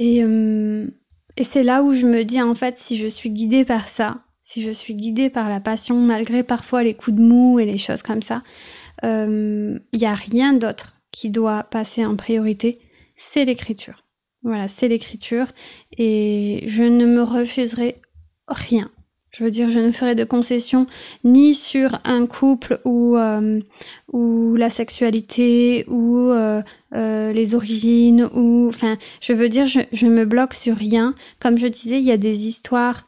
Et, 0.00 0.24
euh, 0.24 0.88
et 1.36 1.44
c'est 1.44 1.62
là 1.62 1.82
où 1.82 1.92
je 1.92 2.06
me 2.06 2.24
dis, 2.24 2.40
en 2.40 2.54
fait, 2.54 2.78
si 2.78 2.96
je 2.96 3.06
suis 3.06 3.30
guidée 3.30 3.66
par 3.66 3.86
ça, 3.86 4.22
si 4.42 4.62
je 4.62 4.70
suis 4.70 4.94
guidée 4.94 5.28
par 5.30 5.48
la 5.48 5.60
passion, 5.60 5.94
malgré 6.00 6.42
parfois 6.42 6.82
les 6.82 6.94
coups 6.94 7.18
de 7.18 7.22
mou 7.22 7.60
et 7.60 7.66
les 7.66 7.78
choses 7.78 8.02
comme 8.02 8.22
ça, 8.22 8.42
il 9.02 9.08
euh, 9.08 9.78
n'y 9.94 10.06
a 10.06 10.14
rien 10.14 10.54
d'autre 10.54 10.96
qui 11.12 11.30
doit 11.30 11.64
passer 11.64 12.04
en 12.04 12.16
priorité, 12.16 12.80
c'est 13.14 13.44
l'écriture. 13.44 14.04
Voilà, 14.42 14.68
c'est 14.68 14.88
l'écriture 14.88 15.46
et 15.98 16.64
je 16.66 16.82
ne 16.82 17.04
me 17.04 17.22
refuserai 17.22 18.00
rien. 18.48 18.90
Je 19.32 19.44
veux 19.44 19.50
dire, 19.50 19.70
je 19.70 19.78
ne 19.78 19.92
ferai 19.92 20.14
de 20.14 20.24
concessions 20.24 20.86
ni 21.22 21.54
sur 21.54 21.98
un 22.04 22.26
couple 22.26 22.80
ou, 22.84 23.16
euh, 23.16 23.60
ou 24.12 24.56
la 24.56 24.70
sexualité 24.70 25.84
ou 25.88 26.30
euh, 26.30 26.62
euh, 26.94 27.32
les 27.32 27.54
origines 27.54 28.28
ou 28.34 28.66
enfin, 28.68 28.96
je 29.20 29.32
veux 29.32 29.48
dire, 29.48 29.66
je, 29.66 29.80
je 29.92 30.06
me 30.06 30.24
bloque 30.24 30.54
sur 30.54 30.76
rien. 30.76 31.14
Comme 31.40 31.58
je 31.58 31.68
disais, 31.68 31.98
il 31.98 32.04
y 32.04 32.12
a 32.12 32.16
des 32.16 32.46
histoires 32.46 33.06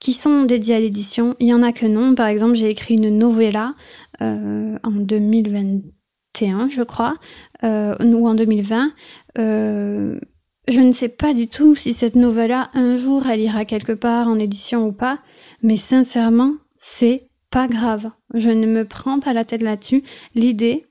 qui 0.00 0.12
sont 0.12 0.42
dédiées 0.44 0.74
à 0.74 0.80
l'édition. 0.80 1.34
Il 1.40 1.48
y 1.48 1.54
en 1.54 1.62
a 1.62 1.72
que 1.72 1.86
non. 1.86 2.14
Par 2.14 2.26
exemple, 2.26 2.54
j'ai 2.56 2.68
écrit 2.68 2.96
une 2.96 3.16
novella 3.16 3.74
euh, 4.20 4.76
en 4.82 4.90
2021, 4.90 6.68
je 6.68 6.82
crois, 6.82 7.16
euh, 7.64 7.96
ou 8.00 8.28
en 8.28 8.34
2020. 8.34 8.92
Euh, 9.38 10.20
je 10.68 10.80
ne 10.80 10.92
sais 10.92 11.08
pas 11.08 11.32
du 11.34 11.48
tout 11.48 11.74
si 11.74 11.92
cette 11.92 12.16
novella 12.16 12.70
un 12.74 12.96
jour 12.96 13.26
elle 13.26 13.40
ira 13.40 13.64
quelque 13.64 13.92
part 13.92 14.28
en 14.28 14.38
édition 14.38 14.86
ou 14.86 14.92
pas. 14.92 15.20
Mais 15.64 15.78
sincèrement, 15.78 16.52
c'est 16.76 17.26
pas 17.50 17.66
grave. 17.66 18.10
Je 18.34 18.50
ne 18.50 18.66
me 18.66 18.84
prends 18.84 19.18
pas 19.18 19.32
la 19.32 19.46
tête 19.46 19.62
là-dessus. 19.62 20.04
L'idée, 20.34 20.86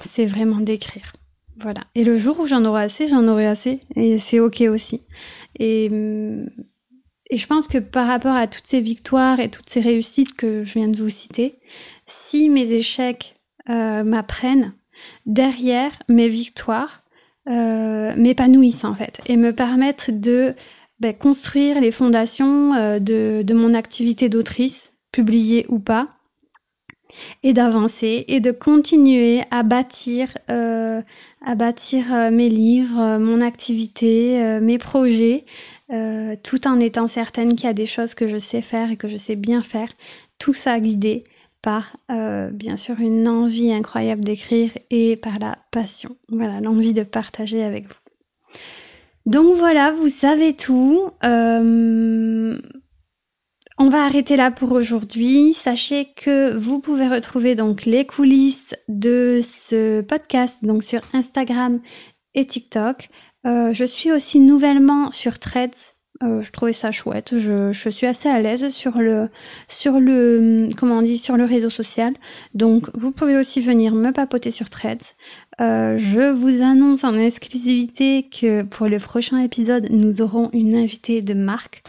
c'est 0.00 0.24
vraiment 0.24 0.60
d'écrire. 0.60 1.12
Voilà. 1.60 1.82
Et 1.94 2.04
le 2.04 2.16
jour 2.16 2.40
où 2.40 2.46
j'en 2.46 2.64
aurai 2.64 2.84
assez, 2.84 3.06
j'en 3.06 3.28
aurai 3.28 3.46
assez. 3.46 3.80
Et 3.96 4.18
c'est 4.18 4.40
OK 4.40 4.62
aussi. 4.62 5.02
Et, 5.58 5.90
et 7.30 7.36
je 7.36 7.46
pense 7.46 7.68
que 7.68 7.76
par 7.76 8.06
rapport 8.06 8.34
à 8.34 8.46
toutes 8.46 8.66
ces 8.66 8.80
victoires 8.80 9.40
et 9.40 9.50
toutes 9.50 9.68
ces 9.68 9.82
réussites 9.82 10.34
que 10.34 10.64
je 10.64 10.74
viens 10.74 10.88
de 10.88 10.96
vous 10.96 11.10
citer, 11.10 11.58
si 12.06 12.48
mes 12.48 12.72
échecs 12.72 13.34
euh, 13.68 14.04
m'apprennent, 14.04 14.72
derrière 15.26 15.92
mes 16.08 16.30
victoires 16.30 17.02
euh, 17.50 18.14
m'épanouissent 18.16 18.84
en 18.84 18.94
fait 18.94 19.20
et 19.26 19.36
me 19.36 19.52
permettent 19.52 20.18
de 20.18 20.54
ben, 21.00 21.14
construire 21.14 21.80
les 21.80 21.92
fondations 21.92 22.74
euh, 22.74 22.98
de, 22.98 23.54
mon 23.54 23.74
activité 23.74 24.28
d'autrice, 24.28 24.92
publiée 25.12 25.64
ou 25.68 25.78
pas, 25.78 26.08
et 27.42 27.52
d'avancer 27.52 28.24
et 28.28 28.40
de 28.40 28.50
continuer 28.50 29.42
à 29.50 29.62
bâtir, 29.62 30.36
euh, 30.50 31.00
à 31.44 31.54
bâtir 31.54 32.12
euh, 32.12 32.30
mes 32.30 32.48
livres, 32.48 33.18
mon 33.18 33.40
activité, 33.40 34.58
mes 34.60 34.78
projets, 34.78 35.44
tout 36.42 36.68
en 36.68 36.78
étant 36.80 37.06
certaine 37.06 37.54
qu'il 37.54 37.64
y 37.64 37.70
a 37.70 37.72
des 37.72 37.86
choses 37.86 38.14
que 38.14 38.28
je 38.28 38.36
sais 38.36 38.60
faire 38.60 38.90
et 38.90 38.96
que 38.96 39.08
je 39.08 39.16
sais 39.16 39.36
bien 39.36 39.62
faire, 39.62 39.88
tout 40.38 40.52
ça 40.52 40.78
guidé 40.80 41.24
par 41.62 41.96
bien 42.52 42.76
sûr 42.76 43.00
une 43.00 43.26
envie 43.26 43.72
incroyable 43.72 44.22
d'écrire 44.22 44.70
et 44.90 45.16
par 45.16 45.38
la 45.38 45.56
passion, 45.70 46.16
voilà, 46.28 46.60
l'envie 46.60 46.92
de 46.92 47.04
partager 47.04 47.64
avec 47.64 47.86
vous. 47.88 48.00
Donc 49.26 49.56
voilà, 49.56 49.92
vous 49.92 50.08
savez 50.08 50.54
tout. 50.54 51.10
Euh, 51.24 52.58
on 53.80 53.88
va 53.90 54.04
arrêter 54.04 54.36
là 54.36 54.50
pour 54.50 54.72
aujourd'hui. 54.72 55.52
Sachez 55.52 56.08
que 56.16 56.56
vous 56.56 56.80
pouvez 56.80 57.08
retrouver 57.08 57.54
donc 57.54 57.84
les 57.84 58.06
coulisses 58.06 58.74
de 58.88 59.40
ce 59.42 60.00
podcast 60.00 60.64
donc 60.64 60.82
sur 60.82 61.00
Instagram 61.12 61.80
et 62.34 62.44
TikTok. 62.44 63.08
Euh, 63.46 63.72
je 63.72 63.84
suis 63.84 64.10
aussi 64.10 64.40
nouvellement 64.40 65.12
sur 65.12 65.38
Threads. 65.38 65.94
Euh, 66.24 66.42
je 66.42 66.50
trouvais 66.50 66.72
ça 66.72 66.90
chouette. 66.90 67.38
Je, 67.38 67.70
suis 67.90 68.06
assez 68.06 68.28
à 68.28 68.40
l'aise 68.40 68.68
sur 68.68 68.98
le, 68.98 69.28
sur 69.68 69.94
on 69.94 71.02
dit, 71.02 71.18
sur 71.18 71.36
le 71.36 71.44
réseau 71.44 71.70
social. 71.70 72.14
Donc, 72.54 72.90
vous 72.94 73.12
pouvez 73.12 73.36
aussi 73.36 73.60
venir 73.60 73.94
me 73.94 74.10
papoter 74.10 74.50
sur 74.50 74.68
Threads. 74.68 75.14
Euh, 75.60 75.98
je 75.98 76.30
vous 76.30 76.62
annonce 76.62 77.02
en 77.02 77.14
exclusivité 77.14 78.28
que 78.30 78.62
pour 78.62 78.86
le 78.86 78.98
prochain 78.98 79.38
épisode, 79.42 79.88
nous 79.90 80.22
aurons 80.22 80.50
une 80.52 80.76
invitée 80.76 81.20
de 81.20 81.34
marque. 81.34 81.82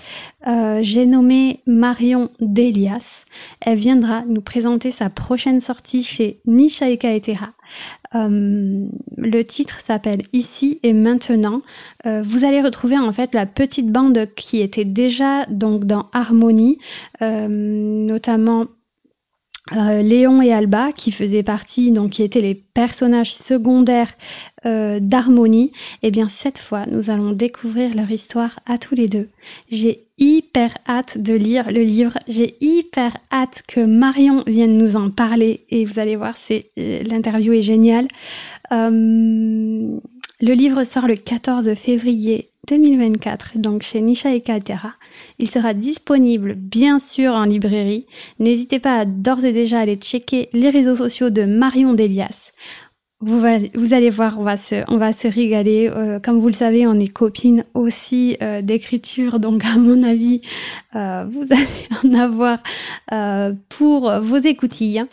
Euh, 0.47 0.79
J'ai 0.81 1.05
nommé 1.05 1.59
Marion 1.67 2.29
Delias. 2.39 3.25
Elle 3.61 3.77
viendra 3.77 4.23
nous 4.27 4.41
présenter 4.41 4.91
sa 4.91 5.09
prochaine 5.09 5.61
sortie 5.61 6.03
chez 6.03 6.39
Nisha 6.47 6.89
Etera. 6.89 7.51
Euh, 8.15 8.87
le 9.17 9.43
titre 9.43 9.79
s'appelle 9.85 10.23
Ici 10.33 10.79
et 10.81 10.93
maintenant. 10.93 11.61
Euh, 12.07 12.23
vous 12.25 12.45
allez 12.45 12.61
retrouver 12.61 12.97
en 12.97 13.11
fait 13.11 13.35
la 13.35 13.45
petite 13.45 13.91
bande 13.91 14.27
qui 14.35 14.61
était 14.61 14.85
déjà 14.85 15.45
donc 15.45 15.85
dans 15.85 16.07
Harmonie, 16.13 16.79
notamment 17.21 18.65
euh, 19.75 20.01
Léon 20.01 20.41
et 20.41 20.53
Alba, 20.53 20.91
qui 20.91 21.11
faisaient 21.11 21.43
partie, 21.43 21.91
donc 21.91 22.11
qui 22.11 22.23
étaient 22.23 22.41
les 22.41 22.55
personnages 22.55 23.33
secondaires 23.33 24.11
euh, 24.65 24.99
d'Harmonie, 24.99 25.71
eh 26.01 26.11
bien 26.11 26.27
cette 26.27 26.57
fois, 26.57 26.85
nous 26.87 27.09
allons 27.09 27.31
découvrir 27.31 27.95
leur 27.95 28.09
histoire 28.09 28.59
à 28.65 28.77
tous 28.77 28.95
les 28.95 29.07
deux. 29.07 29.29
J'ai 29.71 30.05
hyper 30.17 30.77
hâte 30.87 31.17
de 31.17 31.33
lire 31.33 31.71
le 31.71 31.81
livre, 31.81 32.17
j'ai 32.27 32.55
hyper 32.61 33.15
hâte 33.31 33.63
que 33.67 33.79
Marion 33.79 34.43
vienne 34.47 34.77
nous 34.77 34.95
en 34.95 35.09
parler, 35.09 35.61
et 35.69 35.85
vous 35.85 35.99
allez 35.99 36.15
voir, 36.15 36.35
c'est 36.35 36.67
euh, 36.77 37.03
l'interview 37.03 37.53
est 37.53 37.61
géniale. 37.61 38.07
Le 40.41 40.53
livre 40.53 40.85
sort 40.85 41.05
le 41.05 41.15
14 41.15 41.73
février 41.73 42.48
2024, 42.67 43.57
donc 43.57 43.83
chez 43.83 44.01
Nisha 44.01 44.33
et 44.33 44.41
Katera. 44.41 44.93
Il 45.39 45.49
sera 45.49 45.73
disponible 45.73 46.53
bien 46.53 46.99
sûr 46.99 47.33
en 47.33 47.45
librairie. 47.45 48.05
N'hésitez 48.39 48.79
pas 48.79 48.99
à 48.99 49.05
d'ores 49.05 49.45
et 49.45 49.53
déjà 49.53 49.79
aller 49.79 49.95
checker 49.95 50.49
les 50.53 50.69
réseaux 50.69 50.95
sociaux 50.95 51.29
de 51.29 51.45
Marion 51.45 51.93
Delias. 51.93 52.51
Vous, 53.21 53.43
allez 53.43 54.09
voir, 54.09 54.39
on 54.39 54.43
va 54.43 54.55
se, 54.55 54.75
on 54.87 55.29
régaler. 55.29 55.89
Euh, 55.93 56.21
comme 56.21 56.39
vous 56.39 56.47
le 56.47 56.53
savez, 56.53 56.87
on 56.87 56.97
est 56.97 57.09
copines 57.09 57.65
aussi 57.73 58.37
euh, 58.41 58.61
d'écriture, 58.61 59.41
donc 59.41 59.65
à 59.65 59.77
mon 59.77 60.03
avis, 60.03 60.41
euh, 60.95 61.25
vous 61.29 61.51
allez 61.51 61.67
en 62.05 62.13
avoir 62.17 62.59
pour 63.67 64.09
vos 64.21 64.37
écoutilles. 64.37 65.03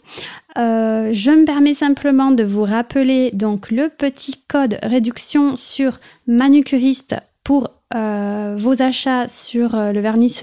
Je 0.56 1.30
me 1.30 1.44
permets 1.44 1.74
simplement 1.74 2.30
de 2.30 2.44
vous 2.44 2.62
rappeler 2.62 3.32
donc 3.32 3.72
le 3.72 3.88
petit 3.88 4.37
code 4.46 4.78
réduction 4.85 5.56
sur 5.56 5.98
manucuriste 6.28 7.16
pour 7.46 7.68
euh, 7.94 8.56
vos 8.59 8.82
achats 8.82 9.28
sur 9.28 9.76
euh, 9.76 9.92
le 9.92 10.00
vernis 10.00 10.35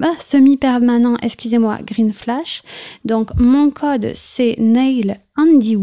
ah, 0.00 0.12
semi-permanent, 0.20 1.16
excusez-moi, 1.20 1.78
Green 1.84 2.12
Flash. 2.12 2.62
Donc 3.04 3.30
mon 3.40 3.70
code 3.70 4.12
c'est 4.14 4.54
Nail 4.56 5.18
Andy 5.36 5.76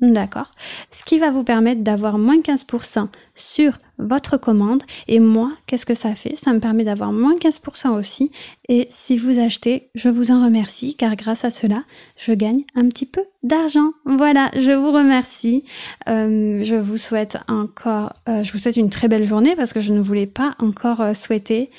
D'accord 0.00 0.50
Ce 0.90 1.04
qui 1.04 1.18
va 1.18 1.30
vous 1.30 1.44
permettre 1.44 1.82
d'avoir 1.82 2.18
moins 2.18 2.38
15% 2.38 3.08
sur 3.36 3.78
votre 3.98 4.36
commande. 4.36 4.82
Et 5.06 5.20
moi, 5.20 5.52
qu'est-ce 5.66 5.86
que 5.86 5.94
ça 5.94 6.16
fait? 6.16 6.34
Ça 6.34 6.52
me 6.52 6.58
permet 6.58 6.82
d'avoir 6.82 7.12
moins 7.12 7.36
15% 7.36 7.90
aussi. 7.90 8.32
Et 8.68 8.88
si 8.90 9.16
vous 9.18 9.38
achetez, 9.38 9.90
je 9.94 10.08
vous 10.08 10.32
en 10.32 10.44
remercie 10.44 10.96
car 10.96 11.14
grâce 11.14 11.44
à 11.44 11.50
cela, 11.50 11.84
je 12.16 12.32
gagne 12.32 12.64
un 12.74 12.88
petit 12.88 13.06
peu 13.06 13.22
d'argent. 13.44 13.92
Voilà, 14.04 14.50
je 14.56 14.72
vous 14.72 14.90
remercie. 14.90 15.64
Euh, 16.08 16.64
je 16.64 16.74
vous 16.74 16.96
souhaite 16.96 17.38
encore, 17.46 18.14
euh, 18.28 18.42
je 18.42 18.52
vous 18.52 18.58
souhaite 18.58 18.76
une 18.76 18.90
très 18.90 19.06
belle 19.06 19.24
journée 19.24 19.54
parce 19.54 19.72
que 19.72 19.80
je 19.80 19.92
ne 19.92 20.00
voulais 20.00 20.26
pas 20.26 20.56
encore 20.58 21.00
euh, 21.00 21.14
souhaiter 21.14 21.70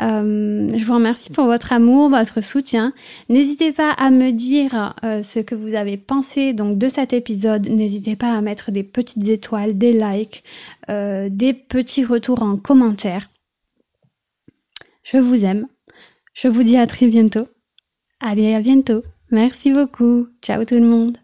euh, 0.00 0.68
je 0.76 0.84
vous 0.84 0.94
remercie 0.94 1.30
pour 1.30 1.44
votre 1.44 1.72
amour, 1.72 2.08
votre 2.08 2.42
soutien. 2.42 2.92
N'hésitez 3.28 3.72
pas 3.72 3.90
à 3.90 4.10
me 4.10 4.30
dire 4.30 4.94
euh, 5.04 5.22
ce 5.22 5.40
que 5.40 5.54
vous 5.54 5.74
avez 5.74 5.96
pensé 5.96 6.52
donc 6.52 6.78
de 6.78 6.88
cet 6.88 7.12
épisode. 7.12 7.68
N'hésitez 7.68 8.16
pas 8.16 8.32
à 8.32 8.40
mettre 8.40 8.70
des 8.70 8.82
petites 8.82 9.28
étoiles, 9.28 9.76
des 9.76 9.92
likes, 9.92 10.42
euh, 10.88 11.28
des 11.30 11.52
petits 11.52 12.04
retours 12.04 12.42
en 12.42 12.56
commentaire. 12.56 13.30
Je 15.02 15.18
vous 15.18 15.44
aime. 15.44 15.66
Je 16.34 16.48
vous 16.48 16.62
dis 16.62 16.76
à 16.76 16.86
très 16.86 17.08
bientôt. 17.08 17.48
Allez, 18.20 18.54
à 18.54 18.60
bientôt. 18.60 19.02
Merci 19.30 19.72
beaucoup. 19.72 20.28
Ciao 20.42 20.64
tout 20.64 20.74
le 20.74 20.86
monde. 20.86 21.18